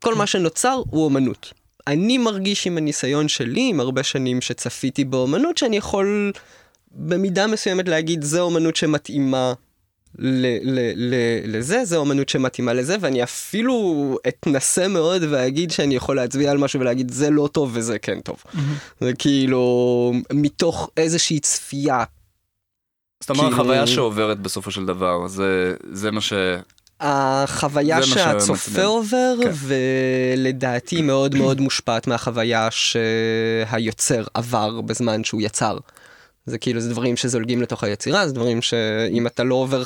[0.02, 1.52] כל מה שנוצר הוא אומנות.
[1.86, 6.32] אני מרגיש עם הניסיון שלי, עם הרבה שנים שצפיתי באומנות, שאני יכול
[6.92, 9.52] במידה מסוימת להגיד, זה אומנות שמתאימה
[10.18, 16.16] ל- ל- ל- לזה, זה אומנות שמתאימה לזה, ואני אפילו אתנסה מאוד ואגיד שאני יכול
[16.16, 18.36] להצביע על משהו ולהגיד, זה לא טוב וזה כן טוב.
[19.00, 22.04] זה כאילו, מתוך איזושהי צפייה.
[23.20, 26.32] זאת אומרת, כאילו- חוויה שעוברת בסופו של דבר, זה, זה מה ש...
[27.00, 28.84] החוויה שהצופה.
[28.84, 29.50] עובר, כן.
[29.54, 35.78] ולדעתי מאוד מאוד מושפעת מהחוויה שהיוצר עבר בזמן שהוא יצר.
[36.46, 39.82] זה כאילו, זה דברים שזולגים לתוך היצירה, זה דברים שאם אתה לא עובר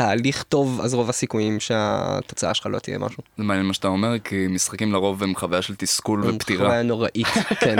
[0.00, 3.22] תהליך טוב, אז רוב הסיכויים שהתוצאה שלך לא תהיה משהו.
[3.36, 6.66] זה מעניין מה שאתה אומר, כי משחקים לרוב הם חוויה של תסכול ופטירה.
[6.66, 7.26] חוויה נוראית,
[7.64, 7.76] כן.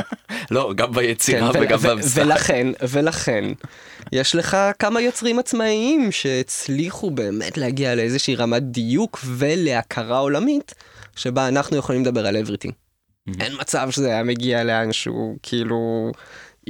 [0.51, 2.23] לא, גם ביצירה כן, וגם במשחק.
[2.25, 3.45] ולכן, ולכן,
[4.13, 10.75] יש לך כמה יוצרים עצמאיים שהצליחו באמת להגיע לאיזושהי רמת דיוק ולהכרה עולמית,
[11.17, 12.73] שבה אנחנו יכולים לדבר על everything.
[13.41, 16.13] אין מצב שזה היה מגיע לאן שהוא כאילו,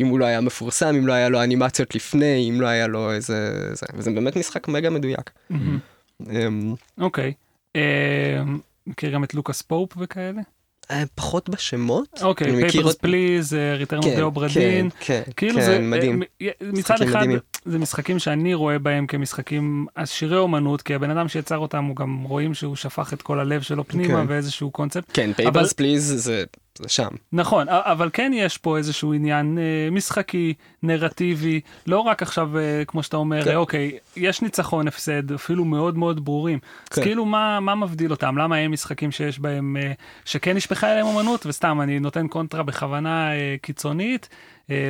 [0.00, 3.12] אם הוא לא היה מפורסם, אם לא היה לו אנימציות לפני, אם לא היה לו
[3.12, 3.74] איזה...
[3.74, 5.30] זה, וזה באמת משחק מגה מדויק.
[5.50, 5.78] מהמם.
[6.30, 7.32] אמ, אוקיי.
[7.76, 8.42] אה,
[8.86, 10.40] מכיר גם את לוקאס פופ וכאלה?
[10.90, 12.20] אה, פחות בשמות.
[12.22, 14.88] אוקיי, Papers Please, Return כן, of the כן, Dinn.
[15.00, 16.22] כן, כאילו כן, מדהים.
[16.42, 17.26] אה, מ- מצד אחד.
[17.64, 22.22] זה משחקים שאני רואה בהם כמשחקים עשירי אומנות, כי הבן אדם שיצר אותם הוא גם
[22.22, 24.24] רואים שהוא שפך את כל הלב שלו פנימה כן.
[24.28, 25.10] ואיזשהו קונספט.
[25.12, 26.44] כן, Papers Please זה
[26.78, 27.08] זה שם.
[27.32, 33.02] נכון, אבל כן יש פה איזשהו עניין אה, משחקי, נרטיבי, לא רק עכשיו, אה, כמו
[33.02, 33.56] שאתה אומר, כן.
[33.56, 36.58] אוקיי, יש ניצחון, הפסד, אפילו מאוד מאוד ברורים.
[36.90, 37.02] אז כן.
[37.02, 38.38] כאילו, מה, מה מבדיל אותם?
[38.38, 39.92] למה הם משחקים שיש בהם, אה,
[40.24, 43.30] שכן נשפכה אליהם אמנות, וסתם, אני נותן קונטרה בכוונה
[43.62, 44.28] קיצונית,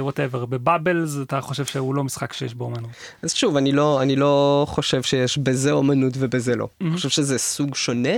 [0.00, 0.44] ווטאבר.
[0.46, 2.90] בבאבלס אתה חושב שהוא לא משחק שיש בו אמנות.
[3.22, 6.68] אז שוב, אני לא, אני לא חושב שיש בזה אומנות ובזה לא.
[6.80, 6.92] אני Mhm.
[6.92, 8.12] חושב שזה סוג שונה.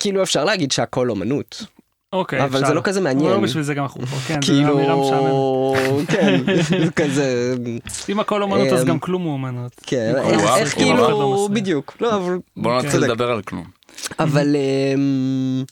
[0.00, 1.64] כאילו אפשר להגיד שהכל אומנות,
[2.12, 2.68] אוקיי, אבל אפשר.
[2.68, 3.30] זה לא כזה מעניין.
[3.30, 6.08] לא בשביל זה גם אנחנו פה, כן, אמירה כאילו, משעממת.
[6.12, 6.40] כן,
[6.84, 7.54] זה כזה,
[8.08, 9.72] אם הכל אומנות, אז אמ, גם כלום הוא אומנות.
[9.86, 10.12] כן,
[10.56, 11.48] איך- כאילו.
[11.52, 13.00] בדיוק, לא, אבל בוא נתחיל.
[13.00, 13.64] לדבר על כלום.
[14.18, 15.64] אבל אמ,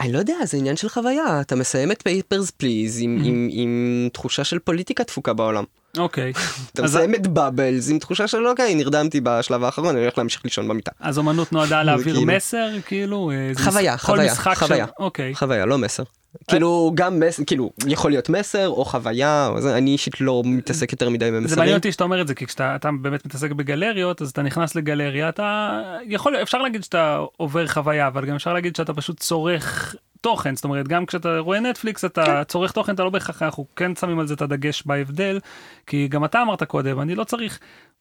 [0.00, 3.20] אני לא יודע, זה עניין של חוויה, אתה מסיים את Papers Please עם-.
[3.24, 5.64] עם- עם תחושה של פוליטיקה דפוקה בעולם.
[5.98, 6.32] אוקיי,
[6.72, 10.68] אתה מסיים את Bubbles עם תחושה של אוקיי, נרדמתי בשלב האחרון, אני הולך להמשיך לישון
[10.68, 10.90] במיטה.
[11.00, 13.30] אז אומנות נועדה להעביר כאילו- מסר, כאילו?
[13.30, 14.86] אה, חוויה, חוויה, חוויה.
[14.98, 15.34] אוקיי.
[15.34, 16.02] חוויה, לא מסר.
[16.48, 20.92] כאילו גם מסר, כאילו יכול להיות מסר או חוויה, או זה, אני אישית לא מתעסק
[20.92, 21.74] יותר מדי זה מעניין במסרים.
[21.74, 25.28] אותי שאתה אומר את זה, כי כשאתה אתה באמת מתעסק בגלריות, אז אתה נכנס לגלריה,
[25.28, 29.94] אתה יכול, אפשר להגיד שאתה עובר חוויה, אבל גם אפשר להגיד שאתה פשוט צורך
[30.26, 32.44] תוכן, זאת אומרת, גם כשאתה רואה נטפליקס, אתה כן.
[32.44, 35.40] צורך תוכן, אתה לא בהכרח, אנחנו כן שמים על זה את הדגש בהבדל,
[35.86, 37.58] כי גם אתה אמרת קודם, אני לא צריך...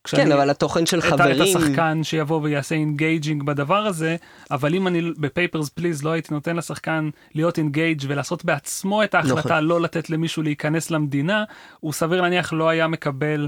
[0.07, 4.15] כן, אבל התוכן של את, ה- את חברים, השחקן שיבוא ויעשה engaging בדבר הזה,
[4.51, 9.15] אבל אם אני ב Papers Please לא הייתי נותן לשחקן להיות engaged ולעשות בעצמו את
[9.15, 9.63] ההחלטה נכון.
[9.63, 11.43] לא לתת למישהו להיכנס למדינה,
[11.79, 13.47] הוא סביר להניח לא היה מקבל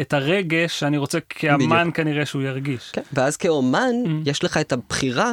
[0.00, 2.90] את הרגש שאני רוצה כאמן כנראה שהוא ירגיש.
[2.92, 4.08] כן, ואז כאומן Mm.
[4.24, 5.32] יש לך את הבחירה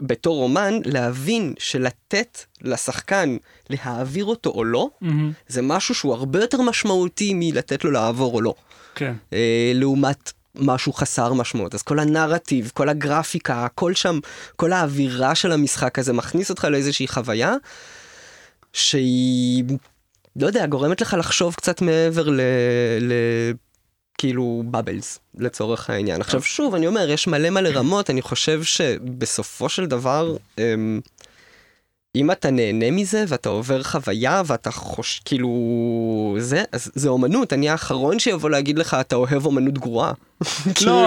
[0.00, 3.36] בתור אומן להבין שלתת לשחקן
[3.70, 8.40] להעביר אותו או לא, מהמם, זה משהו שהוא הרבה יותר משמעותי מלתת לו לעבור או
[8.40, 8.54] לא.
[8.94, 9.14] כן.
[9.32, 11.74] אה, לעומת משהו חסר משמעות.
[11.74, 14.18] אז כל הנרטיב, כל הגרפיקה, הכל שם,
[14.56, 17.54] כל האווירה של המשחק הזה מכניס אותך לאיזושהי חוויה
[18.72, 19.64] שהיא,
[20.36, 22.40] לא יודע, גורמת לך לחשוב קצת מעבר ל...
[23.00, 23.12] ל...
[24.18, 26.20] כאילו בבלס לצורך העניין.
[26.20, 31.00] עכשיו שוב, אני אומר, יש מלא מלא רמות, אני חושב שבסופו של דבר, אמ,
[32.16, 35.20] אם אתה נהנה מזה ואתה עובר חוויה ואתה חוש...
[35.24, 35.48] כאילו...
[36.38, 40.12] זה, אז זה אומנות, אני האחרון שיבוא להגיד לך אתה אוהב אומנות גרועה.
[40.74, 41.06] כאילו,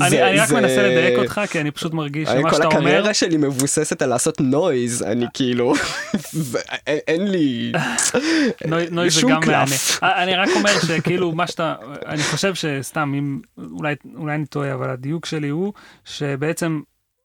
[0.00, 2.64] אני, זה- אני רק זה- מנסה לדייק אותך, כי אני פשוט מרגיש שמה כל שאתה
[2.66, 2.78] אומר...
[2.78, 5.74] הקריירה שלי מבוססת על לעשות נויז, אני כאילו,
[6.86, 7.72] אין לי,
[8.66, 9.40] נוי- נויז זה גם.
[9.46, 9.64] מהנה.
[10.02, 11.74] אני רק אומר שכאילו מה שאתה,
[12.06, 13.40] אני חושב שסתם, אם,
[13.72, 15.72] אולי, אולי אני טועה, אבל הדיוק שלי הוא
[16.04, 16.80] שבעצם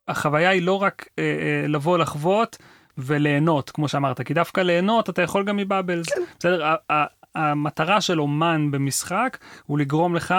[0.08, 2.58] החוויה היא לא רק אה, אה, לבוא לחוות
[2.98, 6.08] וליהנות, כמו שאמרת, כי דווקא ליהנות אתה יכול גם מבאבלס.
[6.40, 6.66] בסדר?
[6.66, 7.06] ה- ה-
[7.36, 10.36] המטרה של אומן במשחק הוא לגרום לך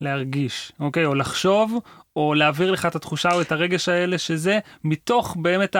[0.00, 1.04] להרגיש, אוקיי?
[1.04, 1.78] או לחשוב,
[2.16, 5.76] או להעביר לך את התחושה או את הרגש האלה, שזה מתוך באמת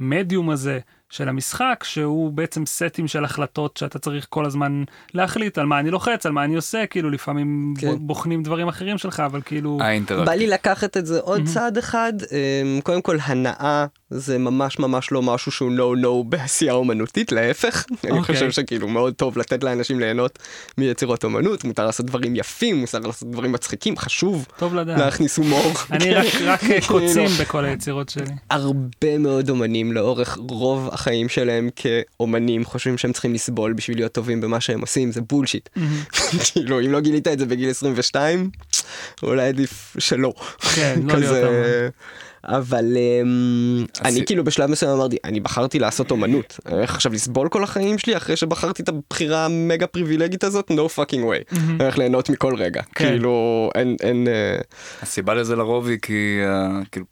[0.00, 0.78] המדיום הזה
[1.10, 5.90] של המשחק, שהוא בעצם סטים של החלטות שאתה צריך כל הזמן להחליט על מה אני
[5.90, 7.94] לוחץ, על מה אני עושה, כאילו לפעמים כן.
[7.98, 9.78] בוחנים דברים אחרים שלך, אבל כאילו...
[10.24, 11.50] בא לי לקחת את זה עוד מהמם.
[11.52, 16.72] צעד אחד, אמ, קודם כל הנאה זה ממש ממש לא משהו שהוא נו נו בעשייה
[16.72, 17.84] אומנותית, להפך.
[18.04, 18.34] אני אוקיי.
[18.34, 20.38] חושב שכאילו מאוד טוב לתת לאנשים ליהנות
[20.78, 24.98] מיצירות אומנות, מותר לעשות דברים יפים, מותר לעשות דברים מצחיקים, חשוב טוב לדעת.
[24.98, 25.72] להכניס הומור.
[25.90, 28.34] אני רק רק כאילו, קוצים בכל היצירות שלי.
[28.50, 34.40] הרבה מאוד אומנים לאורך רוב החיים שלהם כאומנים חושבים שהם צריכים לסבול בשביל להיות טובים
[34.40, 35.68] במה שהם עושים, זה בולשיט.
[36.52, 38.50] כאילו, אם לא גילית את זה בגיל 22,
[39.22, 40.32] אולי עדיף שלא.
[40.74, 41.88] כן, לא להיות כזה...
[42.56, 46.60] אבל אמ, אני כאילו בשלב מסוים אמרתי, אני בחרתי לעשות אומנות.
[46.68, 50.70] הולך עכשיו לסבול כל החיים שלי אחרי שבחרתי את הבחירה המגה פריבילגית הזאת?
[50.70, 51.56] no fucking way.
[51.58, 52.82] אני הולך ליהנות מכל רגע.
[52.94, 53.08] כן.
[53.08, 54.28] כאילו, אין, אין...
[54.28, 54.58] אה,
[55.02, 57.06] הסיבה לזה לרוב היא כי אה, כאילו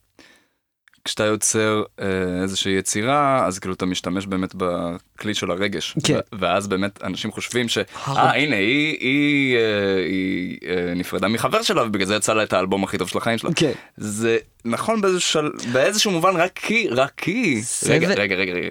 [1.08, 2.06] כשאתה יוצר אה,
[2.42, 6.18] איזושהי יצירה אז כאילו אתה משתמש באמת בכלי של הרגש כן.
[6.32, 7.78] ואז באמת אנשים חושבים ש...
[7.78, 12.52] אה הנה היא, היא, אה, היא אה, נפרדה מחבר שלה ובגלל זה יצא לה את
[12.52, 13.50] האלבום הכי טוב של החיים שלה.
[13.56, 13.72] כן.
[13.96, 15.42] זה נכון באיזשהו.
[15.72, 17.62] באיזשהו מובן רק כי, רק כי.
[17.62, 17.92] סבל.
[17.92, 18.68] רגע, רגע, רגע, רגע.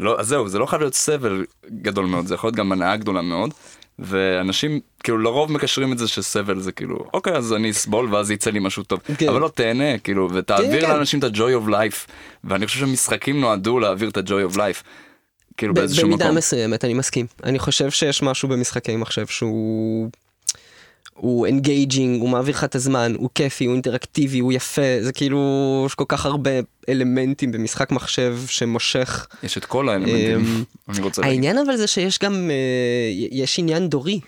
[0.00, 1.44] לא, אז זהו, זה לא חייב להיות סבל
[1.82, 3.54] גדול מאוד, זה יכול להיות גם הנאה גדולה מאוד.
[4.00, 8.50] ואנשים כאילו לרוב מקשרים את זה שסבל זה כאילו אוקיי אז אני אסבול ואז יצא
[8.50, 9.28] לי משהו טוב כן.
[9.28, 10.92] אבל לא תהנה כאילו ותעביר כן, כן.
[10.92, 12.10] לאנשים את ה-joy of life
[12.44, 14.82] ואני חושב שמשחקים נועדו להעביר את ה-joy of life.
[15.56, 16.36] כאילו באיזשהו במידה מקום.
[16.36, 17.26] מסוימת, אני מסכים.
[17.44, 20.10] אני חושב שיש משהו במשחקי מחשב שהוא...
[21.20, 25.82] הוא engaging, הוא מעביר לך את הזמן, הוא כיפי, הוא אינטראקטיבי, הוא יפה, זה כאילו,
[25.86, 26.50] יש כל כך הרבה
[26.88, 29.26] אלמנטים במשחק מחשב שמושך.
[29.42, 30.38] יש את כל האלמנטים.
[30.38, 31.34] אמ, אני רוצה להגיד.
[31.34, 32.56] העניין אבל זה שיש גם, אה,
[33.30, 34.20] יש עניין דורי.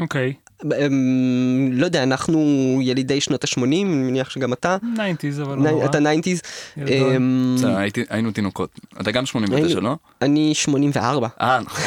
[0.00, 0.32] אוקיי,
[0.64, 2.38] אמ, לא יודע, אנחנו
[2.82, 5.84] ילידי שנות ה-80, אני מניח שגם אתה, 90's אבל לא נורא.
[5.84, 6.40] אתה 90's.
[6.76, 7.14] ילדון.
[7.14, 7.56] אמ,
[8.10, 8.70] היינו תינוקות.
[9.00, 9.96] אתה גם 89 היינו- לא?
[10.22, 11.28] אני 84.
[11.40, 11.84] אה נכון.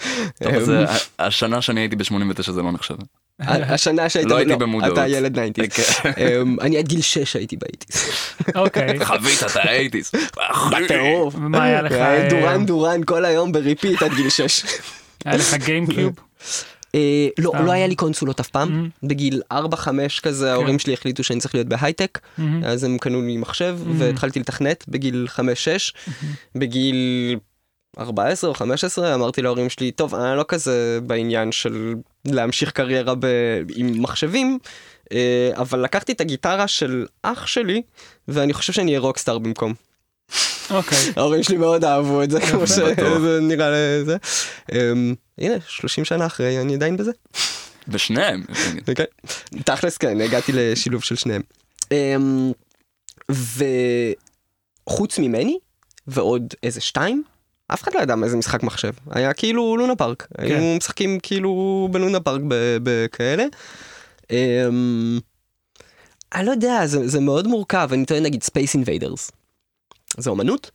[0.44, 2.94] טוב, אז אה, השנה שאני הייתי ב-89 זה לא נחשב.
[3.40, 4.92] השנה שהיית, לא הייתי במודעות.
[4.92, 5.70] אתה ילד 90's.
[5.70, 6.10] כן.
[6.18, 8.02] אמ, אני עד גיל 6 הייתי באייטיז.
[8.54, 10.12] אוקיי, חווית את האייטיז.
[10.72, 11.34] בטירוף.
[11.34, 11.92] ומה היה לך?
[11.92, 14.64] אה, דוראן דוראן כל היום ב repeat עד גיל 6.
[15.24, 16.14] היה לך GameCube?
[16.94, 17.52] אה, לא.
[17.64, 18.88] לא היה לי קונסולות אף פעם.
[19.02, 19.06] Mhm.
[19.08, 19.56] בגיל 4-5
[20.22, 22.18] כזה ההורים שלי החליטו שאני צריך להיות בהייטק.
[22.38, 22.64] מהמם.
[22.64, 25.38] אז הם קנו לי מחשב והתחלתי לתכנת בגיל 5-6.
[26.54, 26.96] בגיל
[27.98, 33.62] 14 או 15 אמרתי להורים שלי, טוב, אני לא כזה בעניין של להמשיך קריירה ב-
[33.76, 34.58] עם מחשבים,
[35.12, 37.82] אה, אבל לקחתי את הגיטרה של אח שלי,
[38.28, 39.74] ואני חושב שאני אהיה רוקסטאר במקום.
[40.70, 42.66] אוקיי, ההורים שלי מאוד אהבו את זה, כמו.
[42.66, 44.16] שזה נראה לי זה.
[44.72, 47.12] אמ, הנה, 30 שנה אחרי, אני עדיין בזה.
[47.88, 48.44] בשניהם.
[48.96, 49.04] כן.
[49.64, 51.42] תכלס כן, הגעתי לשילוב של שניהם.
[51.92, 52.52] אמ,
[54.88, 55.58] וחוץ ממני,
[56.06, 57.22] ועוד איזה שתיים,
[57.74, 58.92] אף אחד לא ידע מה זה משחק מחשב.
[59.10, 60.28] היה כאילו לונה פארק.
[60.38, 62.40] היו משחקים כאילו בלונה פארק
[62.82, 63.44] בכאלה.
[64.30, 65.18] אמ,
[66.34, 69.30] אני לא יודע, זה, זה מאוד מורכב, אני טוען נגיד Space Invaders.
[70.16, 70.70] זה אומנות?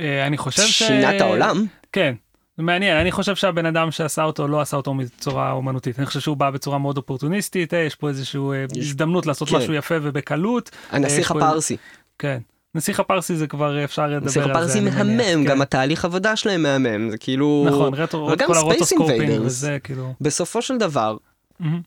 [0.00, 0.78] אה, אני חושב ש...
[0.78, 1.66] שינה את העולם?
[1.92, 2.14] כן.
[2.56, 6.20] זה מעניין, אני חושב שהבן אדם שעשה אותו לא עשה אותו בצורה אומנותית, אני חושב
[6.20, 9.56] שהוא בא בצורה מאוד אופורטוניסטית, אה, יש פה איזושהי אה, הזדמנות לעשות כן.
[9.56, 11.76] משהו יפה ובקלות, הנסיך הפרסי.
[12.18, 12.38] כן.
[12.74, 14.40] נסיך הפרסי זה כבר אפשר לדבר על זה.
[14.40, 15.44] נסיך הפרסי מהמם, כן.
[15.44, 17.66] גם התהליך עבודה שלהם מהמם, זה כאילו...
[17.68, 19.40] נכון, רטרו, כל Invaders.
[19.40, 20.14] וזה כאילו.
[20.20, 21.16] בסופו של דבר.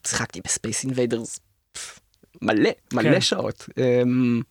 [0.07, 1.39] שיחקתי ב Space Invaders
[2.41, 3.21] מלא, מלא כן.
[3.21, 3.69] שעות.
[3.77, 4.41] אמ,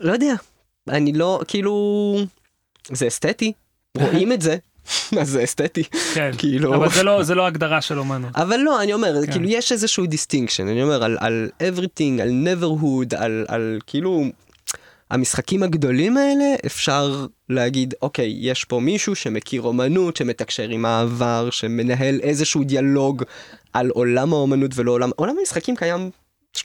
[0.00, 0.34] לא יודע,
[0.88, 2.16] אני לא, כאילו,
[2.92, 3.52] זה אסתטי,
[3.98, 4.56] רואים את זה,
[5.20, 6.30] אז זה אסתטי, כן.
[6.38, 6.74] כאילו.
[6.74, 8.36] אבל זה לא, זה לא הגדרה של אומנות.
[8.36, 9.32] אבל לא, אני אומר, כן.
[9.32, 14.24] כאילו יש איזשהו distinction, אני אומר על, על everything, על neverhood, על, על כאילו,
[15.14, 22.20] המשחקים הגדולים האלה, אפשר להגיד, אוקיי, יש פה מישהו שמכיר אומנות, שמתקשר עם העבר, שמנהל
[22.22, 23.22] איזשהו דיאלוג
[23.72, 26.10] על עולם האומנות ולא עולם, עולם המשחקים קיים
[26.56, 26.60] 30-40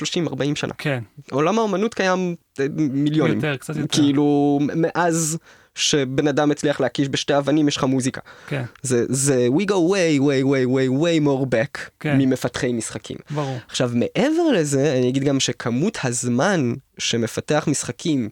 [0.56, 3.98] שנה, כן, עולם האומנות קיים אה, מיליונים, יותר, קצת יותר.
[3.98, 5.38] כאילו, מאז
[5.76, 8.22] שבן אדם הצליח להקיש בשתי אבנים, יש לך מוזיקה.
[8.48, 12.18] כן, זה, זה, we go way, way, way, way, way more back כן.
[12.18, 13.18] ממפתחי משחקים.
[13.32, 13.58] ברור.
[13.68, 18.30] עכשיו, מעבר לזה, אני אגיד גם שכמות הזמן שמפתח משחקים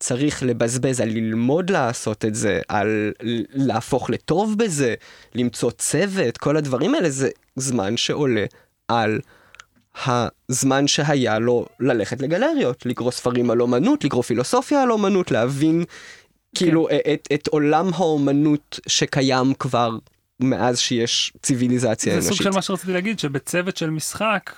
[0.00, 3.12] צריך לבזבז על ללמוד לעשות את זה, על
[3.54, 4.94] להפוך לטוב בזה,
[5.34, 8.44] למצוא צוות, כל הדברים האלה, זה זמן שעולה
[8.88, 9.20] על
[10.48, 15.84] הזמן שהיה לו ללכת לגלריות, לקרוא ספרים על אומנות, לקרוא פילוסופיה על אומנות, להבין
[16.54, 19.90] כאילו את, את עולם האומנות שקיים כבר
[20.40, 22.32] מאז שיש ציוויליזציה זה אנושית.
[22.36, 24.50] סוג של מה שרציתי להגיד, שבצוות של משחק,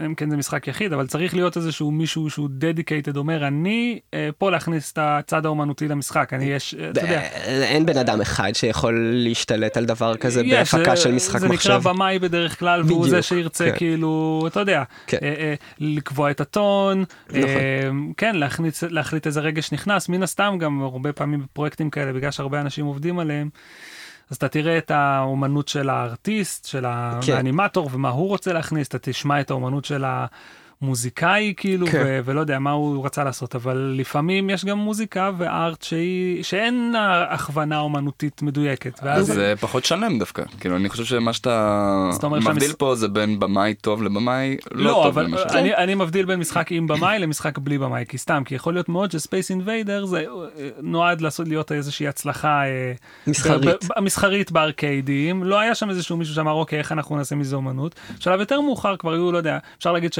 [0.00, 3.98] אה, אם כן זה משחק יחיד, אבל צריך להיות איזשהו מישהו שהוא דדיקייטד, אומר, אני
[4.14, 7.20] אה, פה להכניס את הצד האומנותי למשחק, אני יש, אה, אתה יודע.
[7.46, 11.70] אין בן אדם אחד שיכול להשתלט על דבר כזה בהפקה זה- של משחק זה מחשב.
[11.70, 13.76] נקרא במאי בדרך כלל, והוא זה שירצה כן.
[13.76, 15.18] כאילו, אתה יודע, כן.
[15.80, 17.40] לקבוע את הטון, נכון.
[18.16, 18.36] כן,
[18.90, 23.18] להחליט איזה רגש נכנס, מן הסתם גם הרבה פעמים בפרויקטים כאלה, בגלל שהרבה אנשים עובדים
[23.18, 23.48] עליהם.
[24.30, 26.84] אז אתה תראה את האומנות של הארטיסט, של
[27.26, 27.32] כן.
[27.32, 30.04] האנימטור, ומה הוא רוצה להכניס, אתה תשמע את האומנות של
[30.82, 32.02] המוזיקאי, כאילו, כן.
[32.06, 36.94] ו- ולא יודע מה הוא רצה לעשות, אבל לפעמים יש גם מוזיקה וארט שהיא, שאין
[37.30, 39.00] הכוונה אומנותית מדויקת.
[39.02, 40.42] ואז אז זה פחות שלם דווקא.
[40.60, 42.10] כאילו, אני חושב שמה שאתה
[42.40, 45.48] מבדיל פה זה בין במאי טוב לבמאי לא לא, טוב אבל למשל.
[45.50, 48.88] אני, אני מבדיל בין משחק עם במאי למשחק בלי במאי, כי סתם, כי יכול להיות
[48.88, 50.24] מאוד שספייס אינביידר זה
[50.58, 52.92] אה, נועד לעשות להיות איזושהי הצלחה אה,
[53.26, 53.84] מסחרית.
[54.00, 57.94] מסחרית בארקיידים, לא היה שם איזשהו מישהו שאמר אוקיי איך אנחנו נעשה מזה אומנות.
[58.20, 60.18] שלב יותר מאוחר כבר היו, לא יודע, אפשר להגיד ש...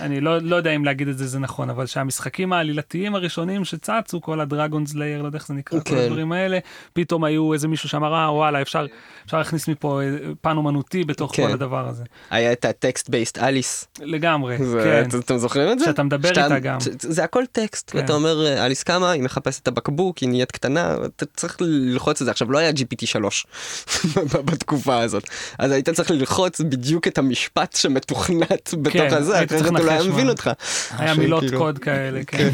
[0.00, 4.20] אני לא, לא יודע אם להגיד את זה זה נכון אבל שהמשחקים העלילתיים הראשונים שצצו
[4.20, 5.96] כל הדרגונס לייר לא יודע איך זה נקרא כל כן.
[5.96, 6.58] הדברים האלה
[6.92, 8.86] פתאום היו איזה מישהו שאמר אה וואלה אפשר
[9.26, 10.08] אפשר להכניס מפה אה,
[10.40, 11.46] פן אומנותי בתוך כן.
[11.46, 13.88] כל הדבר הזה היה את הטקסט בייסט אליס.
[14.00, 15.18] לגמרי זה- כן.
[15.18, 15.84] אתם זוכרים את זה?
[15.84, 16.78] שאתה מדבר שאתה- איתה גם.
[17.00, 17.98] זה הכל טקסט, כן.
[17.98, 22.20] ואתה אומר, אה, אליס קמה, היא מחפשת את הבקבוק, היא נהיית קטנה, אתה צריך ללחוץ
[22.20, 22.30] את זה.
[22.30, 23.46] עכשיו, לא היה GPT 3
[24.44, 25.22] בתקופה הזאת,
[25.58, 29.38] אז היית צריך ללחוץ בדיוק את המשפט שמתוכנת בתוך כן, הזה,
[29.78, 30.28] הוא לא היה מבין.
[30.28, 30.50] אותך.
[30.90, 32.48] היה מילות שכאילו- קוד כאלה כן.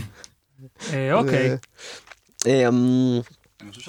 [0.93, 1.57] אה, אוקיי
[2.47, 3.21] אה, אמ,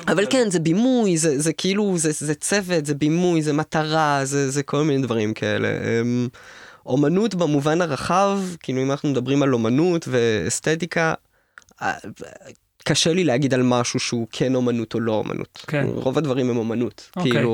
[0.07, 4.51] אבל כן, זה בימוי, זה, זה כאילו, זה, זה צוות, זה בימוי, זה מטרה, זה,
[4.51, 5.67] זה כל מיני דברים כאלה.
[6.01, 6.27] אמ,
[6.85, 11.13] אומנות במובן הרחב, כאילו אם אנחנו מדברים על אומנות ואסתטיקה,
[11.81, 11.93] אה,
[12.87, 15.63] קשה לי להגיד על משהו שהוא כן אומנות או לא אומנות.
[15.67, 15.85] כן.
[15.89, 17.09] רוב הדברים הם אומנות.
[17.15, 17.31] אוקיי.
[17.31, 17.49] כאילו,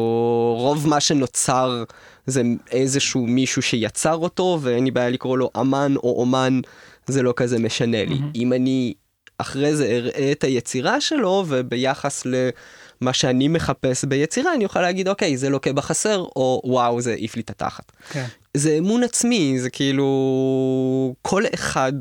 [0.59, 1.83] רוב מה שנוצר
[2.25, 2.41] זה
[2.71, 6.59] איזשהו מישהו שיצר אותו, ואין לי בעיה לקרוא לו אמן או אומן,
[7.07, 8.15] זה לא כזה משנה לי.
[8.15, 8.31] מהמם.
[8.35, 8.93] אם אני
[9.37, 15.37] אחרי זה אראה את היצירה שלו, וביחס למה שאני מחפש ביצירה, אני אוכל להגיד, אוקיי,
[15.37, 17.91] זה לוקה בחסר, או וואו, זה העיף לי את התחת.
[18.09, 18.25] כן.
[18.53, 21.15] זה אמון עצמי, זה כאילו...
[21.21, 21.93] כל אחד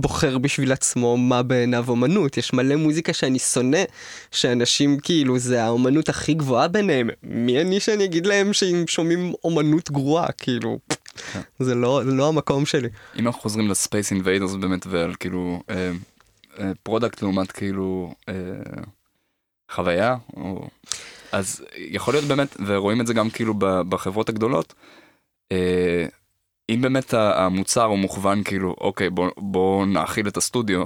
[0.00, 2.36] בוחר בשביל עצמו מה בעיניו אומנות.
[2.36, 3.82] יש מלא מוזיקה שאני שונא,
[4.30, 7.10] שאנשים כאילו, זה האומנות הכי גבוהה ביניהם.
[7.22, 10.78] מי אני שאני אגיד להם שהם שומעים אומנות גרועה, כאילו...
[11.58, 12.88] זה לא, זה לא המקום שלי.
[13.16, 15.90] אם אנחנו חוזרים ל Space Invaders באמת ועל כאילו אה,
[16.58, 18.34] אה, product לעומת כאילו אה,
[19.70, 20.68] חוויה, או...
[21.32, 24.74] אז יכול להיות באמת, ורואים את זה גם כאילו בחברות הגדולות,
[25.52, 26.06] אה,
[26.70, 30.84] אם באמת המוצר הוא מוכוון כאילו, אוקיי, בוא, בוא נאכיל את הסטודיו,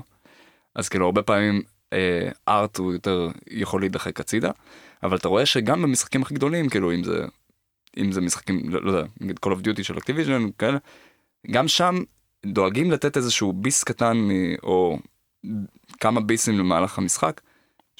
[0.75, 4.51] אז כאילו הרבה פעמים אה, art הוא יותר יכול להידחק הצידה,
[5.03, 7.25] אבל אתה רואה שגם במשחקים הכי גדולים, כאילו אם זה,
[7.97, 10.79] אם זה משחקים, לא, לא יודע, נגיד Call of Duty של Activision, כאלה,
[11.51, 12.03] גם שם
[12.47, 14.29] דואגים לתת איזשהו ביס קטן
[14.62, 14.99] או
[16.01, 17.40] כמה ביסים למהלך המשחק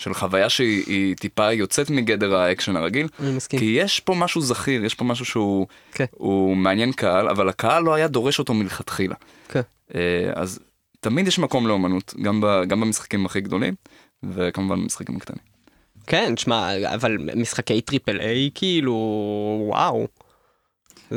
[0.03, 3.59] של חוויה שהיא היא טיפה יוצאת מגדר האקשן הרגיל אני מסכים.
[3.59, 6.05] כי יש פה משהו זכיר יש פה משהו שהוא כן.
[6.11, 9.15] הוא מעניין קהל אבל הקהל לא היה דורש אותו מלכתחילה.
[9.49, 9.61] כן.
[9.95, 10.59] אה, אז
[11.01, 13.75] תמיד יש מקום לאומנות גם, ב, גם במשחקים הכי גדולים
[14.23, 15.53] וכמובן במשחקים הקטנים.
[16.07, 18.95] כן, שמע, אבל משחקי triple A, כאילו,
[19.69, 20.07] וואו.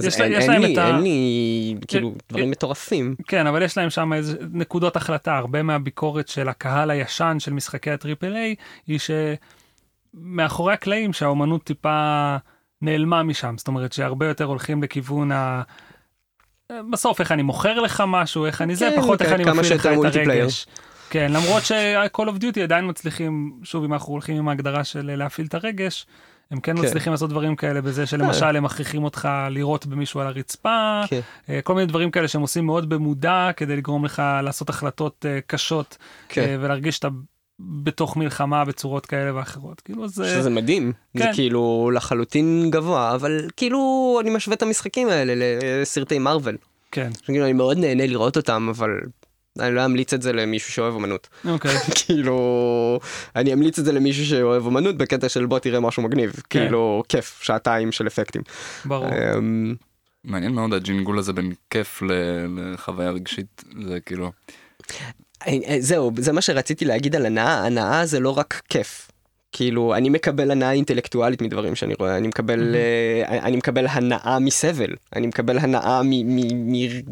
[0.01, 2.51] זה- יש לה- אין- יש אין להם לי- את ה- אין לי, כאילו, אה, דברים
[2.51, 3.15] מטורפים.
[3.27, 5.37] כן, אבל יש להם שם איזה נקודות החלטה.
[5.37, 8.55] הרבה מהביקורת של הקהל הישן של משחקי ה triple A,
[8.87, 8.99] היא
[10.13, 12.35] שמאחורי הקלעים שהאומנות טיפה
[12.81, 13.55] נעלמה משם.
[13.57, 15.61] זאת אומרת שהרבה יותר הולכים לכיוון ה...
[16.91, 19.75] בסוף איך אני מוכר לך משהו, איך אני זה, כן, פחות איך כן, אני מפעיל
[19.75, 20.15] לך את.
[20.15, 20.67] הרגש.
[21.09, 25.47] כן, למרות ש-call of duty עדיין מצליחים, שוב אם אנחנו הולכים עם ההגדרה של להפעיל
[25.47, 26.05] את הרגש,
[26.51, 26.85] הם כן כן.
[26.85, 31.19] מצליחים לעשות דברים כאלה בזה שלמשל הם מכריחים אותך לירות במישהו על הרצפה, כן.
[31.49, 35.39] אה, כל מיני דברים כאלה שהם עושים מאוד במודע כדי לגרום לך לעשות החלטות אה,
[35.47, 35.97] קשות
[36.29, 36.41] כן.
[36.41, 37.07] אה, ולהרגיש שאתה
[37.59, 39.81] בתוך מלחמה בצורות כאלה ואחרות.
[39.81, 40.29] כאילו זה...
[40.29, 41.33] שזה מדהים, זה כן.
[41.33, 45.33] כאילו לחלוטין גבוה, אבל כאילו אני משווה את המשחקים האלה
[45.81, 46.57] לסרטי מארוול.
[46.91, 48.89] כן, כאילו אני מאוד נהנה לראות אותם, אבל
[49.59, 51.27] אני לא אמליץ את זה למישהו שאוהב אומנות.
[51.47, 51.75] אוקיי.
[52.05, 52.99] כאילו,
[53.35, 56.31] אני אמליץ את זה למישהו שאוהב אומנות בקטע של בוא תראה משהו מגניב.
[56.49, 56.59] כן.
[56.59, 58.41] כאילו, כיף, שעתיים של אפקטים.
[58.85, 59.07] ברור.
[59.37, 59.75] אמ,
[60.23, 62.11] מעניין מאוד הג'ינגול הזה בין כיף ל-
[62.73, 64.31] לחוויה רגשית זה כאילו
[65.47, 69.11] אה, זהו, זה מה שרציתי להגיד על הנאה, הנאה זה לא רק כיף.
[69.55, 74.95] כאילו, אני מקבל הנאה אינטלקטואלית מדברים שאני רואה, אני מקבל, אה, אני מקבל הנאה מסבל,
[75.15, 76.71] אני מקבל הנאה מ- מ-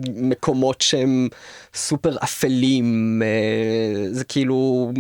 [0.10, 1.28] ממקומות שהם
[1.76, 4.92] סופר אפלים, אה, זה כאילו,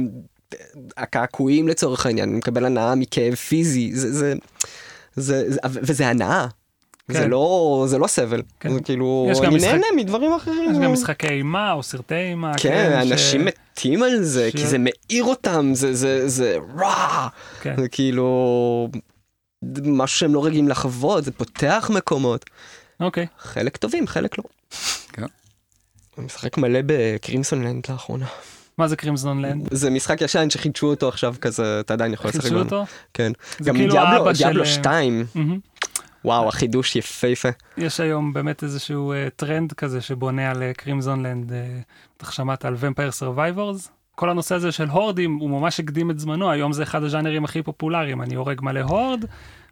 [0.97, 4.33] הקעקועים לצורך העניין, אני מקבל הנאה מכאב פיזי, זה, זה,
[5.15, 6.47] זה, זה, וזה הנאה.
[7.07, 7.13] כן.
[7.13, 8.73] זה לא, זה לא סבל, כן.
[8.73, 10.71] זה כאילו, אני משחק- נהנה מדברים אחרים.
[10.71, 12.51] יש גם משחקי אימה או סרטי אימה.
[12.57, 17.27] כן, ש- אנשים מתים על זה, ש- כי זה מאיר אותם, זה, זה, זה רע,
[17.61, 17.75] כן.
[17.81, 18.89] זה כאילו,
[19.85, 22.45] משהו שהם לא רגילים לחוות, זה פותח מקומות.
[22.99, 23.27] אוקיי.
[23.39, 24.43] חלק טובים, חלק לא.
[25.13, 25.21] כן.
[26.17, 28.25] אני משחק מלא בקרימסון לנד לאחרונה.
[28.77, 29.67] מה זה קרימזון לנד?
[29.73, 32.59] זה משחק ישן שחידשו אותו עכשיו כזה, אתה עדיין יכול לשחק חידשו.
[32.59, 32.85] אותו?
[33.13, 33.31] כן.
[33.63, 35.59] גם כאילו Diablo, האבא של- Diablo 2, מהמם.
[36.25, 37.49] וואו, החידוש יפהפה.
[37.77, 41.51] יש היום באמת איזשהו אה, טרנד כזה שבונה על Crimsonland,
[42.17, 43.91] בטח שמעת על Vampire Survivors.
[44.15, 47.43] כל הנושא הזה של horde ים הוא ממש הקדים את זמנו, היום זה אחד הז'אנרים
[47.43, 49.25] הכי פופולריים, אני הורג מלא horde,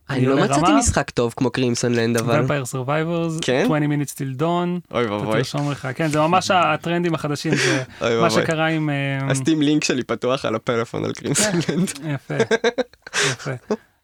[0.10, 2.40] אני לא מצאתי משחק טוב כמו Crimsonland, אבל...
[2.40, 3.64] Vampire Survivors, כן?
[3.66, 5.38] 20 minutes till dawn, אוי אתה ואבוי.
[5.38, 7.84] תרשום לך, כן, זה ממש הטרנדים החדשים, זה
[8.22, 8.30] מה.
[8.30, 8.90] שקרה עם...
[8.90, 11.90] אה, ה Steam לינק שלי פתוח על הפלאפון על Crimsonland.
[11.90, 12.36] יפה,
[13.32, 13.52] יפה.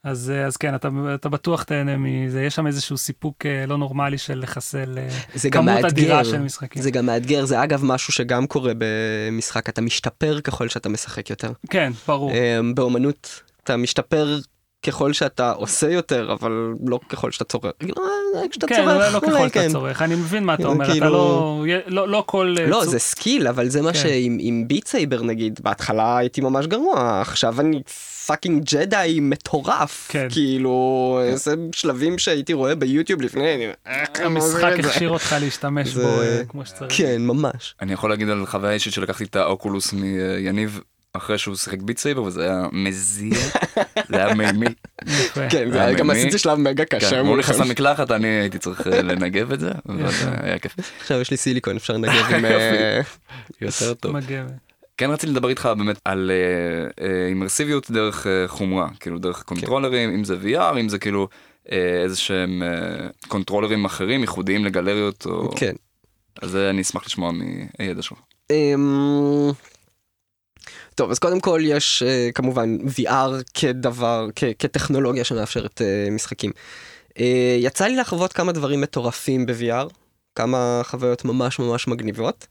[0.07, 3.77] אז, אה, אז כן, אתה, אתה בטוח תהנה מזה, יש שם איזשהו סיפוק אה, לא
[3.77, 6.25] נורמלי של לחסל אה, כמות אדירה.
[6.25, 6.81] של משחקים.
[6.81, 11.51] זה גם מאתגר, זה אגב משהו שגם קורה במשחק, אתה משתפר ככל שאתה משחק יותר.
[11.69, 12.31] כן, ברור.
[12.75, 14.37] באומנות אתה משתפר
[14.85, 17.71] ככל שאתה עושה יותר, אבל לא ככל שאתה צורך.
[17.81, 17.93] לא,
[18.51, 19.69] כשאתה כן, צורך, לא אולי ככל שאתה כן.
[19.71, 22.55] צורך, אני מבין מה אתה אומר, אתה כאילו- לא, לא, לא כל...
[22.67, 23.99] לא, צו- זה סקיל, אבל זה מה כן.
[23.99, 27.81] שעם עם Beat Saber נגיד, בהתחלה הייתי ממש גרוע, עכשיו אני
[28.27, 30.07] fucking ג'די מטורף.
[30.11, 30.27] כן.
[30.31, 33.67] כאילו, זה שלבים שהייתי רואה ביוטיוב לפני, אני...
[34.15, 34.71] אני המשחק?
[34.85, 36.93] הכשיר אותך להשתמש זה- בו אה, כמו שצריך.
[36.97, 37.75] כן, ממש.
[37.81, 40.79] אני יכול להגיד על חוויה אישית שלקחתי את האוקולוס מיניב
[41.13, 43.37] אחרי שהוא שיחק Beat Saber וזה היה מזיע,
[44.09, 44.65] זה היה מיימי.
[45.49, 46.09] כן, זה היה גם.
[46.09, 47.19] עשיתי שלב מגה כן, קשה.
[47.19, 47.51] הוא מולכם.
[47.53, 50.05] נכנס למקלחת אני הייתי צריך אה, לנגב את זה, אבל.
[50.05, 50.09] אה,
[50.41, 50.75] היה כיף.
[50.99, 52.45] עכשיו יש לי סיליקון, אפשר לנגב עם...
[52.45, 53.01] אה,
[53.61, 54.15] יותר טוב.
[54.97, 60.09] כן רציתי לדבר איתך באמת על אה, אה, אימרסיביות דרך אה, חומרה, כאילו דרך קונטרולרים,
[60.09, 61.27] אם זה VR, אם זה כאילו
[61.71, 65.51] אה, איזה שהם אה, קונטרולרים אחרים ייחודיים לגלריות, או...
[65.55, 65.73] כן.
[66.41, 67.31] אז זה אני אשמח לשמוע
[67.79, 68.17] מהידע שלך.
[68.51, 69.51] אמ,
[70.95, 76.51] טוב, אז קודם כל יש אה, כמובן VR כדבר, כ- כטכנולוגיה שמאפשרת אה, משחקים.
[77.19, 79.87] אה, יצא לי לחוות כמה דברים מטורפים ב-VR,
[80.35, 82.47] כמה חוויות ממש ממש מגניבות.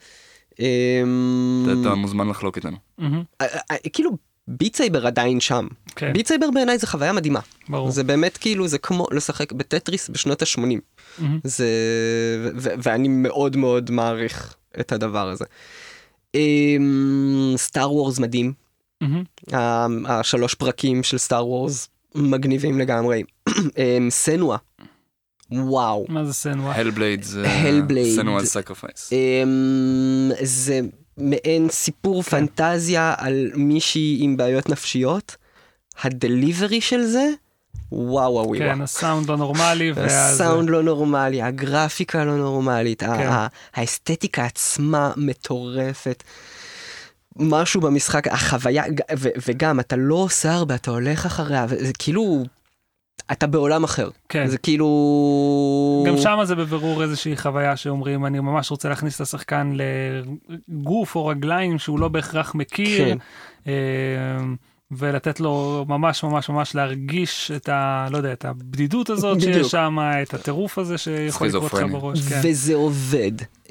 [0.61, 2.77] אמ, אתה- מוזמן לחלוק איתנו.
[2.99, 3.23] מהמם.
[3.41, 4.11] אה, אה, כאילו
[4.49, 5.67] Beat Saber עדיין שם.
[5.97, 7.41] כן, Beat Saber בעיניי זה חוויה מדהימה.
[7.69, 7.91] ברור.
[7.91, 10.61] זה באמת כאילו, זה כמו לשחק בטטריס בשנות ה-80.
[11.19, 11.41] מהמם.
[11.45, 11.69] זה...
[12.57, 15.45] ו- ואני מאוד מאוד מעריך את הדבר הזה.
[17.57, 18.53] Star Wars מדהים,
[20.07, 23.23] השלוש פרקים של Star Wars מגניבים לגמרי.
[23.79, 24.57] אמ, Senua,
[25.51, 26.07] וואו.
[26.09, 26.77] מה זה Senua?
[26.77, 28.17] Hellblade זה Hellblade.
[28.17, 29.13] Senua's Sacrifice.
[30.43, 30.81] זה
[31.19, 35.37] מעין סיפור פנטזיה על מישהי עם בעיות נפשיות.
[36.03, 37.27] ה delivery של זה,
[37.93, 38.59] וואו וואו וואו.
[38.59, 39.93] כן, הסאונד לא נורמלי.
[39.97, 43.31] הסאונד לא נורמלי, הגרפיקה לא נורמלית, כן.
[43.75, 46.23] האסתטיקה עצמה מטורפת.
[47.37, 48.85] משהו במשחק, החוויה,
[49.19, 52.45] ו- וגם אתה לא עושה הרבה, אתה הולך אחריה, וזה כאילו,
[53.33, 54.09] אתה בעולם אחר.
[54.29, 54.47] כן.
[54.47, 56.05] זה כאילו...
[56.07, 59.73] גם שם זה בבירור איזושהי חוויה שאומרים, אני ממש רוצה להכניס את השחקן
[60.69, 63.19] לגוף או רגליים שהוא לא בהכרח מכיר,
[63.65, 63.73] כן.
[64.91, 68.09] ולתת לו ממש ממש ממש להרגיש את ה...
[68.11, 69.53] לא יודע, את הבדידות הזאת בדיוק.
[69.53, 71.83] שיש שם, את הטירוף הזה שיכול לקרות לך.
[71.93, 72.21] בראש.
[72.21, 72.41] כן.
[72.45, 73.33] וזה עובד.
[73.65, 73.69] Um,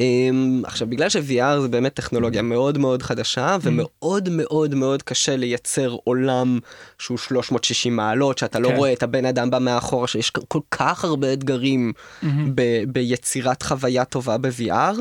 [0.63, 6.59] עכשיו, בגלל ש-VR זה באמת טכנולוגיה מאוד מאוד חדשה, ומאוד מאוד מאוד קשה לייצר עולם
[6.99, 8.75] שהוא 360 מעלות, שאתה לא כן.
[8.75, 12.51] רואה את הבן אדם בא מאחורה, שיש כל כך הרבה אתגרים מהמם.
[12.55, 14.95] ב- ביצירת חוויה טובה ב-VR,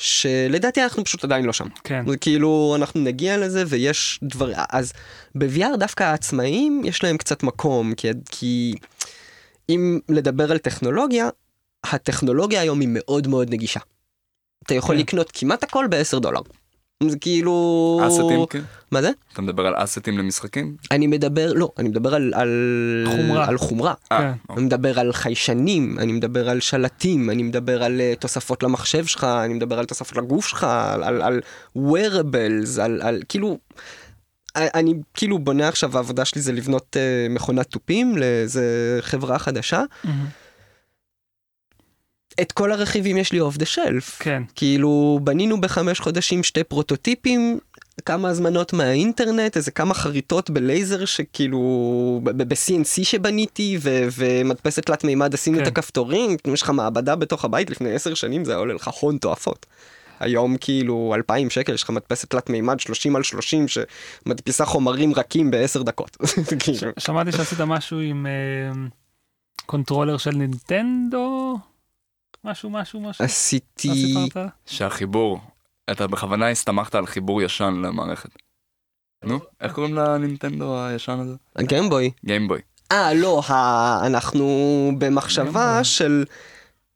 [0.00, 1.68] שלדעתי אנחנו פשוט עדיין לא שם.
[1.84, 2.04] כן.
[2.06, 4.52] זה כאילו, אנחנו נגיע לזה ויש דבר...
[4.70, 4.92] אז
[5.34, 8.74] ב-VR דווקא העצמאים יש להם קצת מקום, כי, כי
[9.68, 11.28] אם לדבר על טכנולוגיה,
[11.84, 13.80] הטכנולוגיה היום היא מאוד מאוד נגישה.
[14.66, 15.00] אתה יכול כן.
[15.00, 16.40] לקנות כמעט הכל ב-10 דולר.
[17.08, 18.00] זה כאילו...
[18.06, 18.60] אסטים, כן?
[18.90, 19.10] מה זה?
[19.32, 20.76] אתה מדבר על אסטים למשחקים?
[20.90, 22.32] אני מדבר, לא, אני מדבר על...
[22.34, 23.48] על חומרה.
[23.48, 23.94] על חומרה.
[24.08, 24.14] כן.
[24.14, 29.06] אה, אני מדבר על חיישנים, אני מדבר על שלטים, אני מדבר על uh, תוספות למחשב
[29.06, 31.40] שלך, אני מדבר על תוספות לגוף שלך, על, על, על
[31.76, 33.58] wearables, על, על כאילו...
[34.56, 39.82] אני כאילו בונה עכשיו, העבודה שלי זה לבנות uh, מכונת תופים לאיזה חברה חדשה.
[40.04, 40.26] מהמם.
[42.40, 44.16] את כל הרכיבים יש לי אוף דה שלף.
[44.18, 44.42] כן.
[44.54, 47.58] כאילו, בנינו בחמש חודשים שתי פרוטוטיפים,
[48.04, 51.60] כמה הזמנות מהאינטרנט, איזה כמה חריטות בלייזר שכאילו,
[52.22, 55.62] ב-CNC שבניתי, ו- ומדפסת תלת מימד עשינו כן.
[55.62, 59.18] את הכפתורים, יש לך מעבדה בתוך הבית לפני עשר שנים זה היה עולה לך הון
[59.18, 59.66] תועפות.
[60.20, 65.50] היום כאילו 2,000 שקל יש לך מדפסת תלת מימד 30 על 30 שמדפיסה חומרים רכים
[65.50, 66.16] בעשר דקות.
[66.60, 68.26] כאילו, שמעתי שעשית משהו עם...
[68.26, 68.72] אה,
[69.66, 71.58] controller של נינטנדו?
[72.44, 73.24] משהו, משהו, משהו?
[73.24, 74.14] עשיתי...
[74.66, 75.40] שהחיבור,
[75.90, 78.30] אתה בכוונה הסתמכת על חיבור ישן למערכת.
[79.24, 81.34] נו, איך קוראים לנינטנדו הישן הזה?
[81.58, 82.10] גיימבוי.
[82.24, 82.60] גיימבוי.
[82.92, 84.06] אה, לא, ה...
[84.06, 84.46] אנחנו
[84.98, 85.84] במחשבה.
[85.84, 86.24] של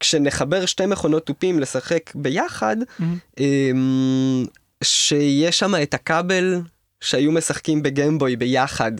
[0.00, 3.18] כשנחבר שתי מכונות תופים לשחק ביחד, מהמם.
[3.40, 4.44] אמ,
[4.84, 6.60] שיש שם את הכבל
[7.00, 8.92] שהיו משחקים בגיימבוי ביחד.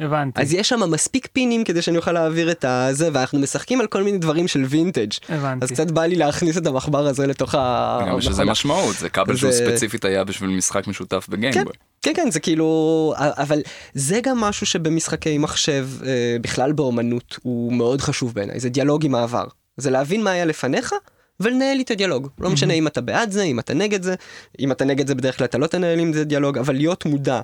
[0.00, 3.86] הבנתי, אז יש שם מספיק פינים כדי שאני אוכל להעביר את הזה, ואנחנו משחקים על
[3.86, 5.10] כל מיני דברים של וינטג'.
[5.28, 5.64] הבנתי.
[5.64, 7.98] אז קצת בא לי להכניס את המחבר הזה לתוך ה...
[8.02, 8.44] גם המכונה.
[8.50, 11.72] משמעות, זה כבל שהוא זה- ספציפית היה בשביל משחק משותף בגיימבוי.
[12.02, 13.60] כן, כן, זה כאילו, אבל
[13.94, 19.14] זה גם משהו שבמשחקי מחשב, אה, בכלל באומנות, הוא מאוד חשוב בעיניי, זה דיאלוג עם
[19.14, 19.44] העבר.
[19.76, 20.94] זה להבין מה היה לפניך,
[21.40, 22.28] ולנהל איתו דיאלוג.
[22.40, 24.14] לא משנה אם אתה בעד זה, אם אתה נגד זה,
[24.60, 27.40] אם אתה נגד זה בדרך כלל אתה לא תנהל עם זה דיאלוג, אבל להיות מודע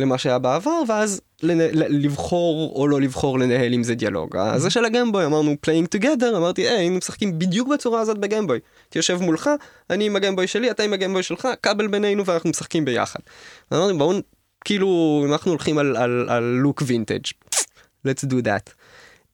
[0.00, 4.36] למה שהיה בעבר, ואז לנה, לבחור או לא לבחור לנהל עם זה דיאלוג.
[4.36, 8.58] אז זה של הגיימבוי, אמרנו playing together, אמרתי, היי, היינו משחקים בדיוק בצורה הזאת בגיימבוי.
[8.88, 9.50] תיושב מולך,
[9.90, 13.20] אני עם הגיימבוי שלי, אתה עם הגיימבוי שלך, כבל בינינו ואנחנו משחקים ביחד.
[13.72, 14.18] אמרנו, בואו,
[14.64, 17.26] כאילו, אנחנו הולכים על, לוק וינטג',
[18.06, 18.72] let's do that.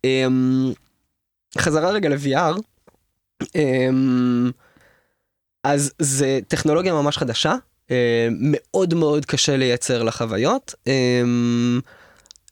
[0.06, 0.74] Um,
[1.58, 2.58] חזרה רגע ל-VR,
[3.44, 3.46] um,
[5.64, 7.54] אז זה טכנולוגיה ממש חדשה,
[8.30, 10.74] מאוד מאוד קשה לייצר לה חוויות.
[10.88, 10.90] Um,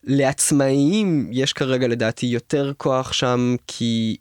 [0.04, 4.16] לעצמאיים יש כרגע לדעתי יותר כוח שם, כי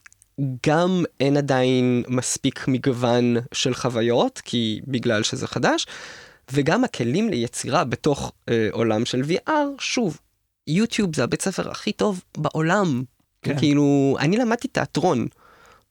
[0.68, 5.86] גם אין עדיין מספיק מגוון של חוויות, כי בגלל שזה חדש,
[6.52, 10.20] וגם הכלים ליצירה בתוך אה, עולם של VR, שוב,
[10.68, 13.04] יוטיוב זה הבית ספר הכי טוב בעולם.
[13.42, 13.58] כן.
[13.58, 15.28] כאילו, אני למדתי תיאטרון.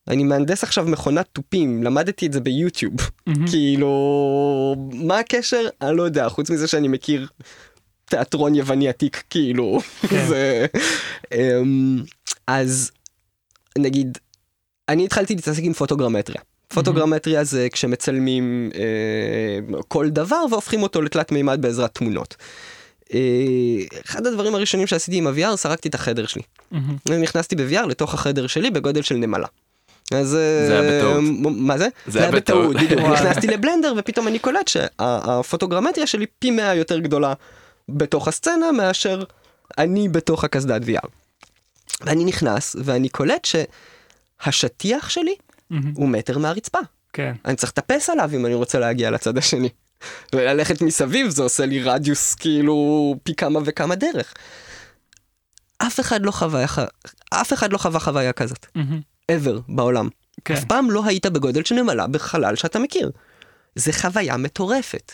[0.09, 2.95] אני מהנדס עכשיו מכונת תופים, למדתי את זה ביוטיוב.
[3.27, 3.49] מהמם.
[3.49, 3.91] כאילו,
[4.93, 5.69] מה הקשר?
[5.83, 7.29] אני לא יודע, חוץ מזה שאני מכיר
[8.05, 9.79] תיאטרון יווני עתיק, כאילו,
[10.09, 10.27] כן.
[10.29, 10.67] זה...
[11.35, 12.03] אמ,
[12.47, 12.91] אז
[13.79, 14.19] נגיד,
[14.89, 16.41] אני התחלתי להתעסק עם פוטוגרמטריה.
[16.69, 22.37] פוטוגרמטריה זה כשמצלמים אה, כל דבר והופכים אותו לתלת מימד בעזרת תמונות.
[23.15, 23.21] אה,
[24.05, 26.43] אחד הדברים הראשונים שעשיתי עם ה-VR, סרקתי את החדר שלי.
[27.09, 29.47] אני נכנסתי ב-VR לתוך החדר שלי בגודל של נמלה.
[30.15, 30.35] אז...
[30.35, 31.21] אה, זה היה בטעות.
[31.23, 31.89] מ- מה זה?
[32.07, 32.77] זה היה בטעות.
[33.13, 37.35] נכנסתי לבלנדר ופתאום אני קולט שהפוטוגרמטריה שלי פי 100 יותר גדולה
[37.89, 39.23] בתוך הסצנה מאשר
[39.79, 41.09] אני בתוך הקסדת VR.
[42.01, 43.49] ואני נכנס ואני קולט
[44.43, 45.35] שהשטיח שלי.
[45.95, 46.79] הוא מטר מהרצפה.
[47.13, 49.69] כן, אני צריך לטפס עליו אם אני רוצה להגיע לצד השני.
[50.35, 54.35] וללכת מסביב זה עושה לי רדיוס כאילו פי כמה וכמה דרך.
[55.79, 56.65] אף אחד לא חווה,
[57.31, 59.01] אף אחד לא חווה חוויה כזאת, מהמם.
[59.39, 60.09] Ever בעולם.
[60.45, 63.11] כן, אף פעם לא היית בגודל של נמלה בחלל שאתה מכיר.
[63.75, 65.13] זה חוויה מטורפת.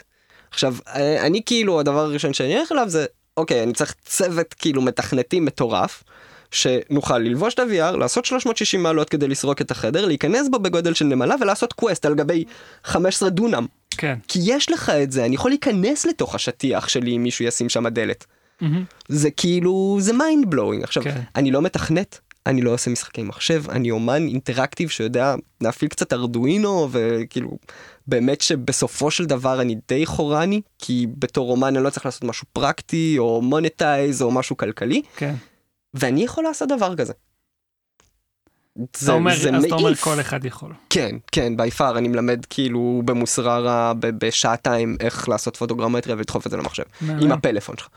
[0.51, 3.07] עכשיו, אה, אני כאילו, הדבר הראשון שאני אלך אליו זה,
[3.37, 6.05] אוקיי, אני צריך צוות כאילו מתכנתים מטורף,
[6.51, 11.05] שנוכל ללבוש את ה-VR, לעשות 360 מעלות כדי לסרוק את החדר, להיכנס בו בגודל של
[11.05, 12.45] נמלה ולעשות קווסט על גבי
[12.85, 13.67] 15 דונם.
[13.91, 14.19] כן.
[14.29, 17.89] כי יש לך את זה, אני יכול להיכנס לתוך השטיח שלי אם מישהו ישים שם
[17.89, 18.25] דלת.
[18.61, 18.85] מהמם.
[19.09, 20.83] זה כאילו, זה מיינד בלואוינג.
[20.85, 21.21] עכשיו, כן.
[21.37, 26.89] אני לא מתכנת, אני לא עושה משחקי מחשב, אני אומן אינטראקטיב שיודע להפעיל קצת ארדואינו,
[26.91, 27.59] וכאילו,
[28.07, 32.47] באמת שבסופו של דבר אני די חורני, כי בתור אומן אני לא צריך לעשות משהו
[32.53, 35.35] פרקטי, או מונטייז, או משהו כלכלי, כן.
[35.95, 37.13] ואני יכול לעשות דבר כזה.
[38.97, 40.05] זה, אומר, זה אז אתה אומר מעיף.
[40.05, 40.73] כל אחד יכול.
[40.91, 46.57] כן, כן, by far, אני מלמד כאילו במוסררה בשעתיים איך לעשות פוטוגרמטריה ולדחוף את זה
[46.57, 47.33] למחשב, עם מהמם.
[47.33, 47.89] הפלאפון שלך.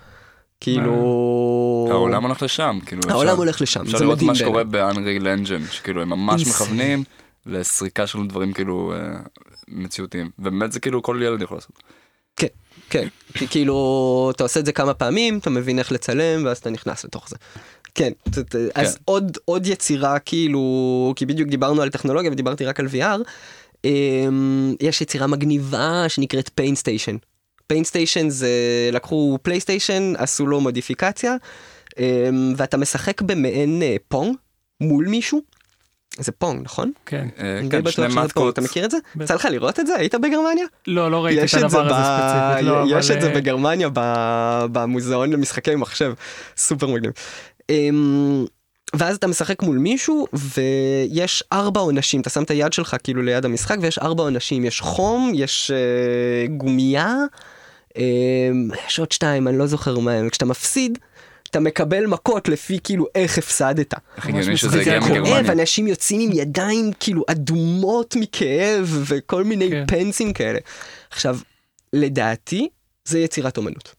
[0.62, 1.88] כאילו...
[1.92, 4.94] העולם הולך לשם, כאילו, העולם אפשר- הולך לשם, אפשר זה לראות מדהים מה שקורה בעיניי.
[4.94, 7.04] באנריל אנג'ן, שכאילו הם ממש מכוונים
[7.46, 9.20] לסריקה של דברים כאילו אה,
[9.68, 11.72] מציאותיים, ובאמת זה כאילו כל ילד יכול לעשות.
[12.36, 12.48] כן,
[12.90, 16.70] כן, כי כאילו אתה עושה את זה כמה פעמים, אתה מבין איך לצלם ואז אתה
[16.70, 17.36] נכנס לתוך זה.
[17.96, 18.12] כן,
[18.76, 20.62] אז עוד עוד יצירה כאילו,
[21.16, 23.20] כי בדיוק דיברנו על טכנולוגיה ודיברתי רק על VR,
[23.86, 27.18] אמ, יש יצירה מגניבה שנקראת Pain Station.
[27.76, 28.50] Station זה
[28.92, 31.36] לקחו פלייסטיישן, עשו לו מודיפיקציה,
[32.00, 34.36] אמ, ואתה משחק במעין אה, פונג
[34.82, 35.42] מול מישהו.
[36.20, 36.92] זה פונג, נכון?
[37.06, 37.28] כן.
[37.40, 38.54] אה, אני די כן, שני שזה פונג, מתקות.
[38.54, 38.98] אתה מכיר את זה?
[39.22, 39.96] יצא לך לראות את זה?
[39.96, 40.66] היית בגרמניה?
[40.88, 41.92] לא, לא ראיתי את יש את זה, הדבר ב...
[41.92, 42.68] הזה ספציפית.
[42.68, 44.00] לא, יש אבל, את זה אה, בגרמניה ב...
[44.72, 46.14] במוזיאון למשחקי מחשב,
[46.58, 47.12] סופר מגניב.
[47.70, 48.46] אמ,
[48.94, 53.46] ואז אתה משחק מול מישהו ויש ארבע עונשים, אתה שם את היד שלך כאילו ליד
[53.46, 57.16] המשחק ויש ארבע עונשים, יש חום, יש אה, גומייה,
[58.88, 61.00] יש עוד שתיים, אני לא זוכר מה הם, כשאתה מפסיד,
[61.52, 63.94] אתה מקבל מכות לפי כאילו איך הפסדת.
[63.94, 65.50] ממש הגיוני שזה הגיע כואב.
[65.50, 69.84] אנשים יוצאים עם ידיים כאילו אדומות מכאב וכל מיני כן.
[69.88, 70.60] פנסים כאלה.
[71.12, 71.38] עכשיו,
[71.94, 72.70] לדעתי,
[73.06, 73.96] זה יצירת אומנות.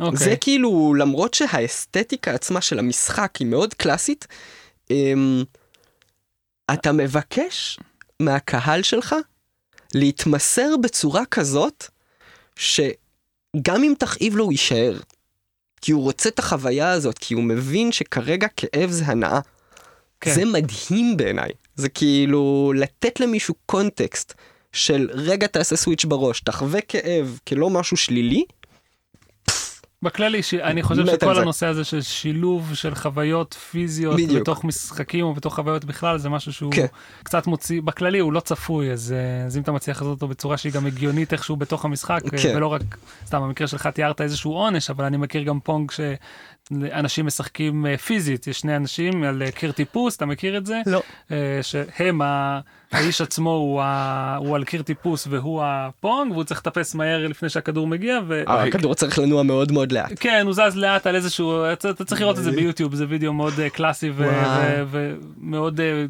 [0.00, 0.18] אוקיי.
[0.18, 4.26] זה כאילו, למרות שהאסתטיקה עצמה של המשחק היא מאוד קלאסית,
[4.90, 5.42] אמ,
[6.72, 7.78] אתה מבקש
[8.20, 9.14] מהקהל שלך
[9.94, 11.84] להתמסר בצורה כזאת,
[13.56, 14.98] שגם אם תכאיב לו הוא יישאר.
[15.80, 19.40] כי הוא רוצה את החוויה הזאת, כי הוא מבין שכרגע כאב זה הנאה.
[20.20, 20.34] כן.
[20.34, 21.50] זה מדהים בעיניי.
[21.76, 24.34] זה כאילו לתת למישהו קונטקסט
[24.72, 28.44] של רגע תעשה סוויץ' בראש, תחווה כאב כלא משהו שלילי,
[30.04, 30.54] בכללי, ש...
[30.54, 31.40] אני חושב שכל זה.
[31.40, 34.40] הנושא הזה של שילוב של חוויות פיזיות בדיוק.
[34.40, 36.86] בתוך משחקים או בתוך חוויות בכלל, זה משהו שהוא כן.
[37.22, 40.56] קצת מוציא, בכללי הוא לא צפוי, אז, אה, אז אם אתה מצליח לעשות אותו בצורה
[40.56, 42.56] שהיא גם הגיונית איכשהו בתוך המשחק, אה, כן.
[42.56, 42.82] ולא רק,
[43.26, 48.46] סתם במקרה שלך תיארת איזשהו עונש, אבל אני מכיר גם פונג שאנשים משחקים אה, פיזית,
[48.46, 50.80] יש שני אנשים על קיר טיפוס, אתה מכיר את זה?
[50.86, 51.02] לא.
[51.62, 52.60] שהם, ה-
[52.94, 54.36] האיש עצמו הוא, ה...
[54.40, 58.42] הוא על קיר טיפוס והוא הפונג, והוא צריך לטפס מהר לפני שהכדור מגיע, ו...
[58.46, 60.12] הכדור צריך לנוע מאוד מאוד לאט.
[60.20, 63.60] כן, הוא זז לאט על איזשהו, אתה צריך לראות את זה ביוטיוב, זה וידאו מאוד
[63.60, 64.86] אה, קלאסי ו- וואו.
[64.90, 66.04] ו- ומאוד אה,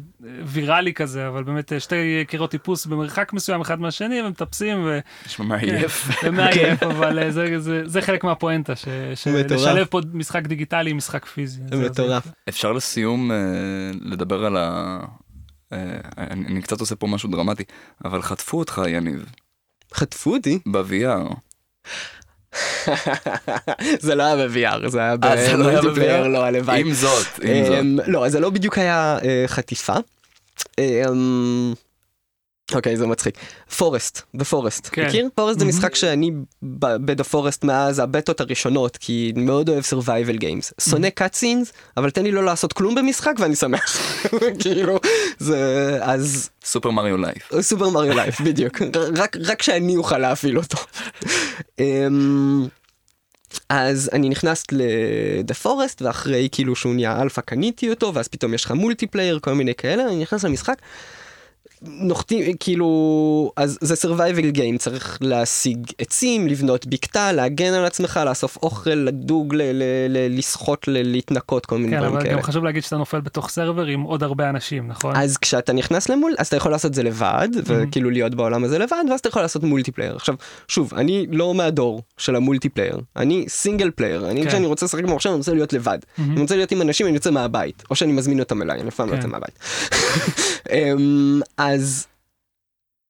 [0.45, 1.95] ויראלי כזה, אבל באמת אה, שתי
[2.27, 6.09] קירות טיפוס במרחק מסוים אחד מהשני, ומטפסים ו- נשמע מעייף.
[6.23, 8.73] ומעייף, אבל אה, זה- זה- זה חלק מהפואנטה.
[9.15, 11.61] שלשלב פה משחק דיגיטלי עם משחק פיזי.
[11.71, 12.27] זה- זה מטורף.
[12.49, 13.37] אפשר לסיום אה,
[14.01, 14.99] לדבר על ה...
[15.75, 17.63] אה, אני, אני קצת עושה פה משהו דרמטי,
[18.05, 19.25] אבל חטפו אותך יניב,
[19.93, 20.59] חטפו אותי.
[20.65, 21.35] ב-VR.
[24.05, 26.27] זה לא היה ב-VR, זה היה אה, לא במולטיפלייר, ב-VR?
[26.27, 26.81] לא, הלוואי.
[26.81, 27.79] עם זאת, עם זאת.
[27.79, 29.95] אמ, לא, זה לא בדיוק היה אה, חטיפה.
[32.73, 33.37] אוקיי, זה מצחיק.
[33.77, 34.89] Forest, ב Forest.
[34.91, 35.07] כן.
[35.07, 35.29] מכיר?
[35.35, 35.77] Forest זה מהמם.
[35.77, 36.31] משחק שאני
[36.63, 40.89] ב The Forest מאז הבטות הראשונות, כי אני מאוד אוהב survival games.
[40.89, 43.97] שונא cutscenes, אבל תן לי לא לעשות כלום במשחק ואני שמח.
[44.61, 44.99] כאילו,
[45.39, 45.97] זה...
[46.01, 47.61] אז סופר מריו live.
[47.61, 48.81] סופר מריו live, בדיוק.
[49.17, 50.77] רק, רק שאני אוכל להפעיל אותו.
[51.79, 52.67] אמ,
[53.69, 58.53] אז אני נכנס ל The Forest, ואחרי כאילו שהוא נהיה אלפא קניתי אותו, ואז פתאום
[58.53, 60.77] יש לך multiplayer, כל מיני כאלה, אני נכנס למשחק.
[61.81, 62.85] נוחתים, כאילו,
[63.57, 69.55] אז זה survival game, צריך להשיג עצים, לבנות בקתה, להגן על עצמך, לאסוף אוכל, לדוג,
[69.55, 72.33] ל- ל- ל- לשחות, ל- להתנקות, כל מיני כן, דברים אבל כאלה.
[72.33, 75.15] גם חשוב להגיד שאתה נופל בתוך server עם עוד הרבה אנשים, נכון?
[75.15, 78.79] אז כשאתה נכנס למול, אז אתה יכול לעשות את זה לבד, וכאילו להיות בעולם הזה
[78.79, 80.15] לבד, ואז אתה יכול לעשות multiplayer.
[80.15, 80.35] עכשיו,
[80.67, 84.47] שוב, אני לא מהדור של ה multiplayer, אני single player, אני כן.
[84.49, 85.97] כשאני רוצה לשחק במחשב אני רוצה להיות לבד.
[86.19, 88.95] אני רוצה להיות עם אנשים, אני יוצא מהבית, או שאני מזמין אותם אליי, אני אף
[88.95, 89.17] פעם לא כן.
[89.17, 89.59] יוצא מהבית.
[91.73, 92.07] אז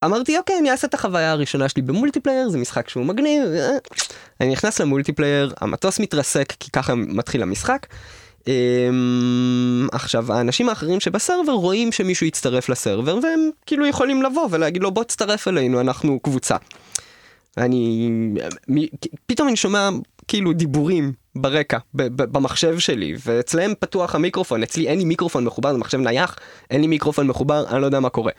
[0.05, 3.77] אמרתי, אוקיי, אני אעשה את החוויה הראשונה שלי ב multiplayer, זה משחק שהוא מגניב, אה.
[4.41, 7.87] אני נכנס ל multiplayer, המטוס מתרסק, כי ככה מתחיל המשחק.
[8.47, 14.47] אמ, עכשיו האנשים האחרים שב server רואים שמישהו הצטרף ל server והם כאילו יכולים לבוא
[14.51, 16.55] ולהגיד לו בוא תצטרף אלינו אנחנו קבוצה.
[17.57, 18.09] אני
[19.25, 19.89] פתאום אני שומע
[20.27, 25.97] כאילו דיבורים ברקע במחשב שלי ואצלם פתוח המיקרופון אצלי אין לי מיקרופון מחובר זה מחשב
[25.97, 26.37] נייח
[26.71, 28.31] אין לי מיקרופון מחובר אני לא יודע מה קורה.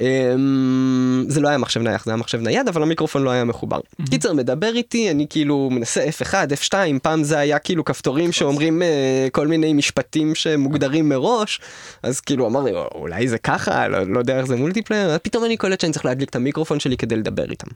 [0.00, 3.80] אמ, זה לא היה מחשב נייח זה היה מחשב נייד אבל המיקרופון לא היה מחובר.
[4.10, 6.34] קיצר מדבר איתי אני כאילו מנסה F1
[6.64, 11.60] F2 פעם זה היה כאילו כפתורים שאומרים אה, כל מיני משפטים שמוגדרים מראש
[12.02, 15.80] אז כאילו אמרתי אולי זה ככה לא, לא יודע איך זה multiplayer פתאום אני קולט
[15.80, 17.68] שאני צריך להדליק את המיקרופון שלי כדי לדבר איתם.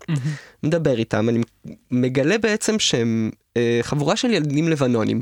[0.63, 1.41] מדבר איתם אני
[1.91, 5.21] מגלה בעצם שהם אה, חבורה של ילדים לבנונים.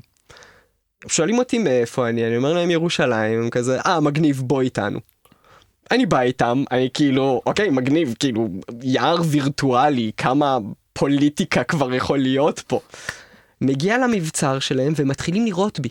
[1.06, 5.00] שואלים אותי מאיפה אני אני אומר להם ירושלים הם כזה אה מגניב בוא איתנו.
[5.90, 8.48] אני בא איתם, אני כאילו, אוקיי, מגניב, כאילו,
[8.82, 10.58] יער וירטואלי, כמה
[10.92, 12.80] פוליטיקה כבר יכול להיות פה.
[13.60, 15.88] מגיע למבצר שלהם ומתחילים לירות בי.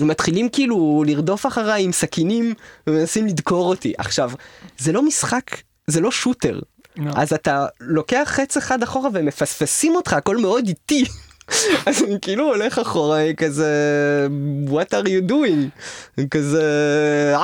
[0.00, 2.54] הם מתחילים כאילו לרדוף אחריי עם סכינים
[2.86, 3.92] ומנסים לדקור אותי.
[3.98, 4.30] עכשיו,
[4.78, 5.56] זה לא משחק,
[5.86, 6.60] זה לא שוטר.
[6.96, 7.12] לא.
[7.16, 11.04] אז אתה לוקח חץ אחד אחורה והם מפספסים אותך, הכל מאוד איטי.
[11.86, 13.68] אז אני כאילו הולך אחורה, אני כזה,
[14.66, 16.24] what are you doing?
[16.30, 16.62] כזה,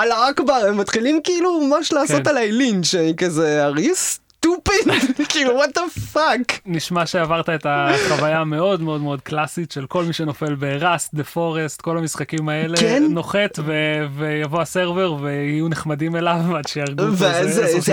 [0.02, 2.30] אללה אכבר, הם מתחילים כאילו ממש לעשות כן.
[2.30, 4.90] עליי לינץ', אני כזה, are you stupid?
[5.32, 6.52] כאילו, what the fuck?
[6.66, 11.80] נשמע שעברת את החוויה המאוד מאוד מאוד קלאסית של כל מי שנופל בראסט, דה פורסט,
[11.80, 13.04] כל המשחקים האלה, כן.
[13.10, 17.26] נוחת ו- ויבוא הסרבר ויהיו נחמדים אליו עד שיהרגו אותו.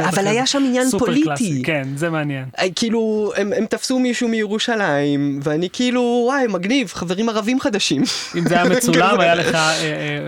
[0.09, 0.27] אבל.
[0.27, 1.23] היה שם עניין סופר פוליטי.
[1.25, 2.45] קלאסי, כן, זה מעניין.
[2.59, 8.03] אה, כאילו, הם, הם תפסו מישהו מירושלים, ואני כאילו, וואי, מגניב, חברים ערבים חדשים.
[8.37, 9.23] אם זה היה מצולם כזה.
[9.23, 9.85] היה לך אה, אה,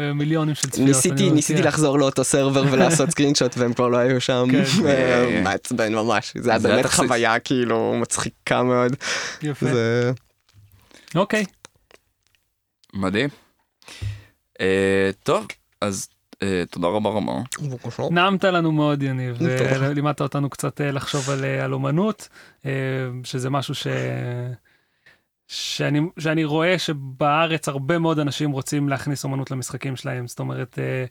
[0.08, 0.88] אה, מיליונים של צפיות.
[0.88, 1.62] ניסיתי, ניסיתי.
[1.62, 4.48] לחזור לאותו סרבר ולעשות סקרינשוט והם כבר לא היו שם.
[4.52, 4.64] כן.
[4.88, 6.09] אה, מעצבן ממש.
[6.14, 6.86] היה זה היה באמת.
[6.86, 8.96] חוויה כאילו מצחיקה מאוד.
[9.42, 9.66] יפה.
[9.66, 10.12] זה...
[11.16, 11.46] אוקיי,
[12.94, 13.30] מדהים.
[14.62, 15.48] אה, טוב,
[15.82, 16.10] אז
[16.44, 17.34] אה, תודה רבה רבה.
[18.12, 19.68] נעמת לנו מאוד יניב, טוב.
[19.82, 22.28] ולימדת אותנו קצת אה, לחשוב על, על אומנות,
[23.24, 23.88] שזה משהו ש...
[25.52, 31.06] שאני, שאני רואה שבארץ הרבה מאוד אנשים רוצים להכניס אומנות למשחקים שלהם, זאת אומרת, אה,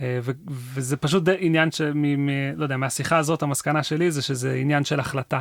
[0.00, 1.80] אה, ו, וזה פשוט עניין ש...
[1.80, 5.40] מ, מ, לא יודע, מהשיחה הזאת המסקנה שלי זה שזה עניין של החלטה.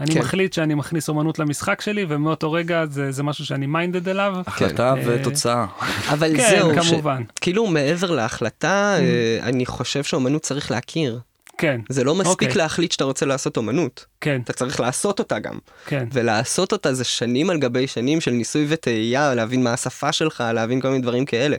[0.00, 0.20] אני כן.
[0.20, 4.36] מחליט שאני מכניס אומנות למשחק שלי, ומאותו רגע זה, זה משהו שאני מיינדד אליו.
[4.46, 5.02] החלטה כן.
[5.06, 5.66] ותוצאה.
[6.08, 7.22] אבל כן, זהו, כמובן.
[7.40, 11.20] כאילו מעבר להחלטה, אה, אני חושב שאומנות צריך להכיר.
[11.58, 12.62] כן, זה לא מספיק אוקיי.
[12.62, 15.58] להחליט שאתה רוצה לעשות אומנות, כן, אתה צריך לעשות אותה גם.
[15.86, 16.08] כן.
[16.12, 20.80] ולעשות אותה זה שנים על גבי שנים של ניסוי וטעייה, להבין מה השפה שלך, להבין
[20.80, 21.56] כל מיני דברים כאלה.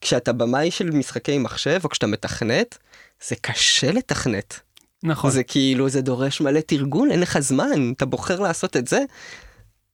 [0.00, 2.78] כשאתה במאי של משחקי מחשב, או כשאתה מתכנת,
[3.28, 4.60] זה קשה לתכנת.
[5.02, 5.30] נכון.
[5.30, 8.98] זה כאילו, זה דורש מלא תרגול, אין לך זמן, אתה בוחר לעשות את זה.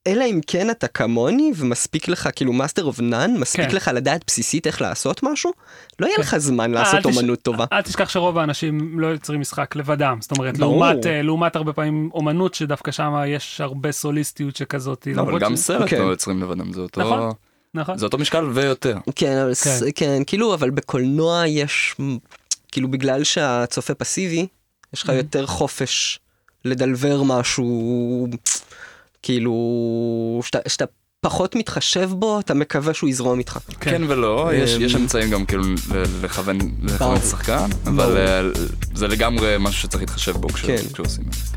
[0.07, 3.76] אלא אם כן אתה כמוני ומספיק לך כאילו master of none, מספיק כן.
[3.76, 5.52] לך לדעת בסיסית איך לעשות משהו,
[6.00, 6.22] לא יהיה כן.
[6.22, 7.64] לך זמן אה, לעשות תש- אומנות טובה.
[7.72, 10.84] אל תשכח שרוב האנשים לא יוצרים משחק לבדם, זאת אומרת, ברור.
[10.86, 15.07] לעומת, אה, לעומת הרבה פעמים אומנות שדווקא שם יש הרבה סוליסטיות שכזאת.
[15.14, 15.98] לא, אבל גם ש- סרט כן.
[15.98, 17.00] לא יוצרים לבדם, זה אותו...
[17.00, 17.30] נכון.
[17.74, 17.98] נכון.
[17.98, 18.96] זה אותו משקל ויותר.
[19.16, 19.88] כן, אבל ס- כן.
[19.94, 21.94] כן, כאילו, אבל בקולנוע יש,
[22.72, 24.46] כאילו בגלל שהצופה פסיבי,
[24.94, 25.12] יש לך Mhm.
[25.12, 26.20] יותר חופש
[26.64, 28.28] לדלבר משהו,
[29.25, 30.85] כאילו, שאתה-
[31.20, 33.59] פחות מתחשב בו, אתה מקווה שהוא יזרום איתך.
[33.81, 35.62] כן ולא, יש, אמ, יש אמצעים גם כאילו
[36.22, 37.20] לכוון לכוון.
[37.20, 37.95] שחקן, ברור.
[38.05, 38.43] אבל אה,
[38.95, 40.77] זה לגמרי משהו שצריך להתחשב בו כן.
[40.93, 41.57] כשעושים את זה.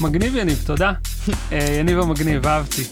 [0.00, 0.92] מגניב יניב, תודה.
[1.52, 2.82] אה, יניב המגניב, אהבתי.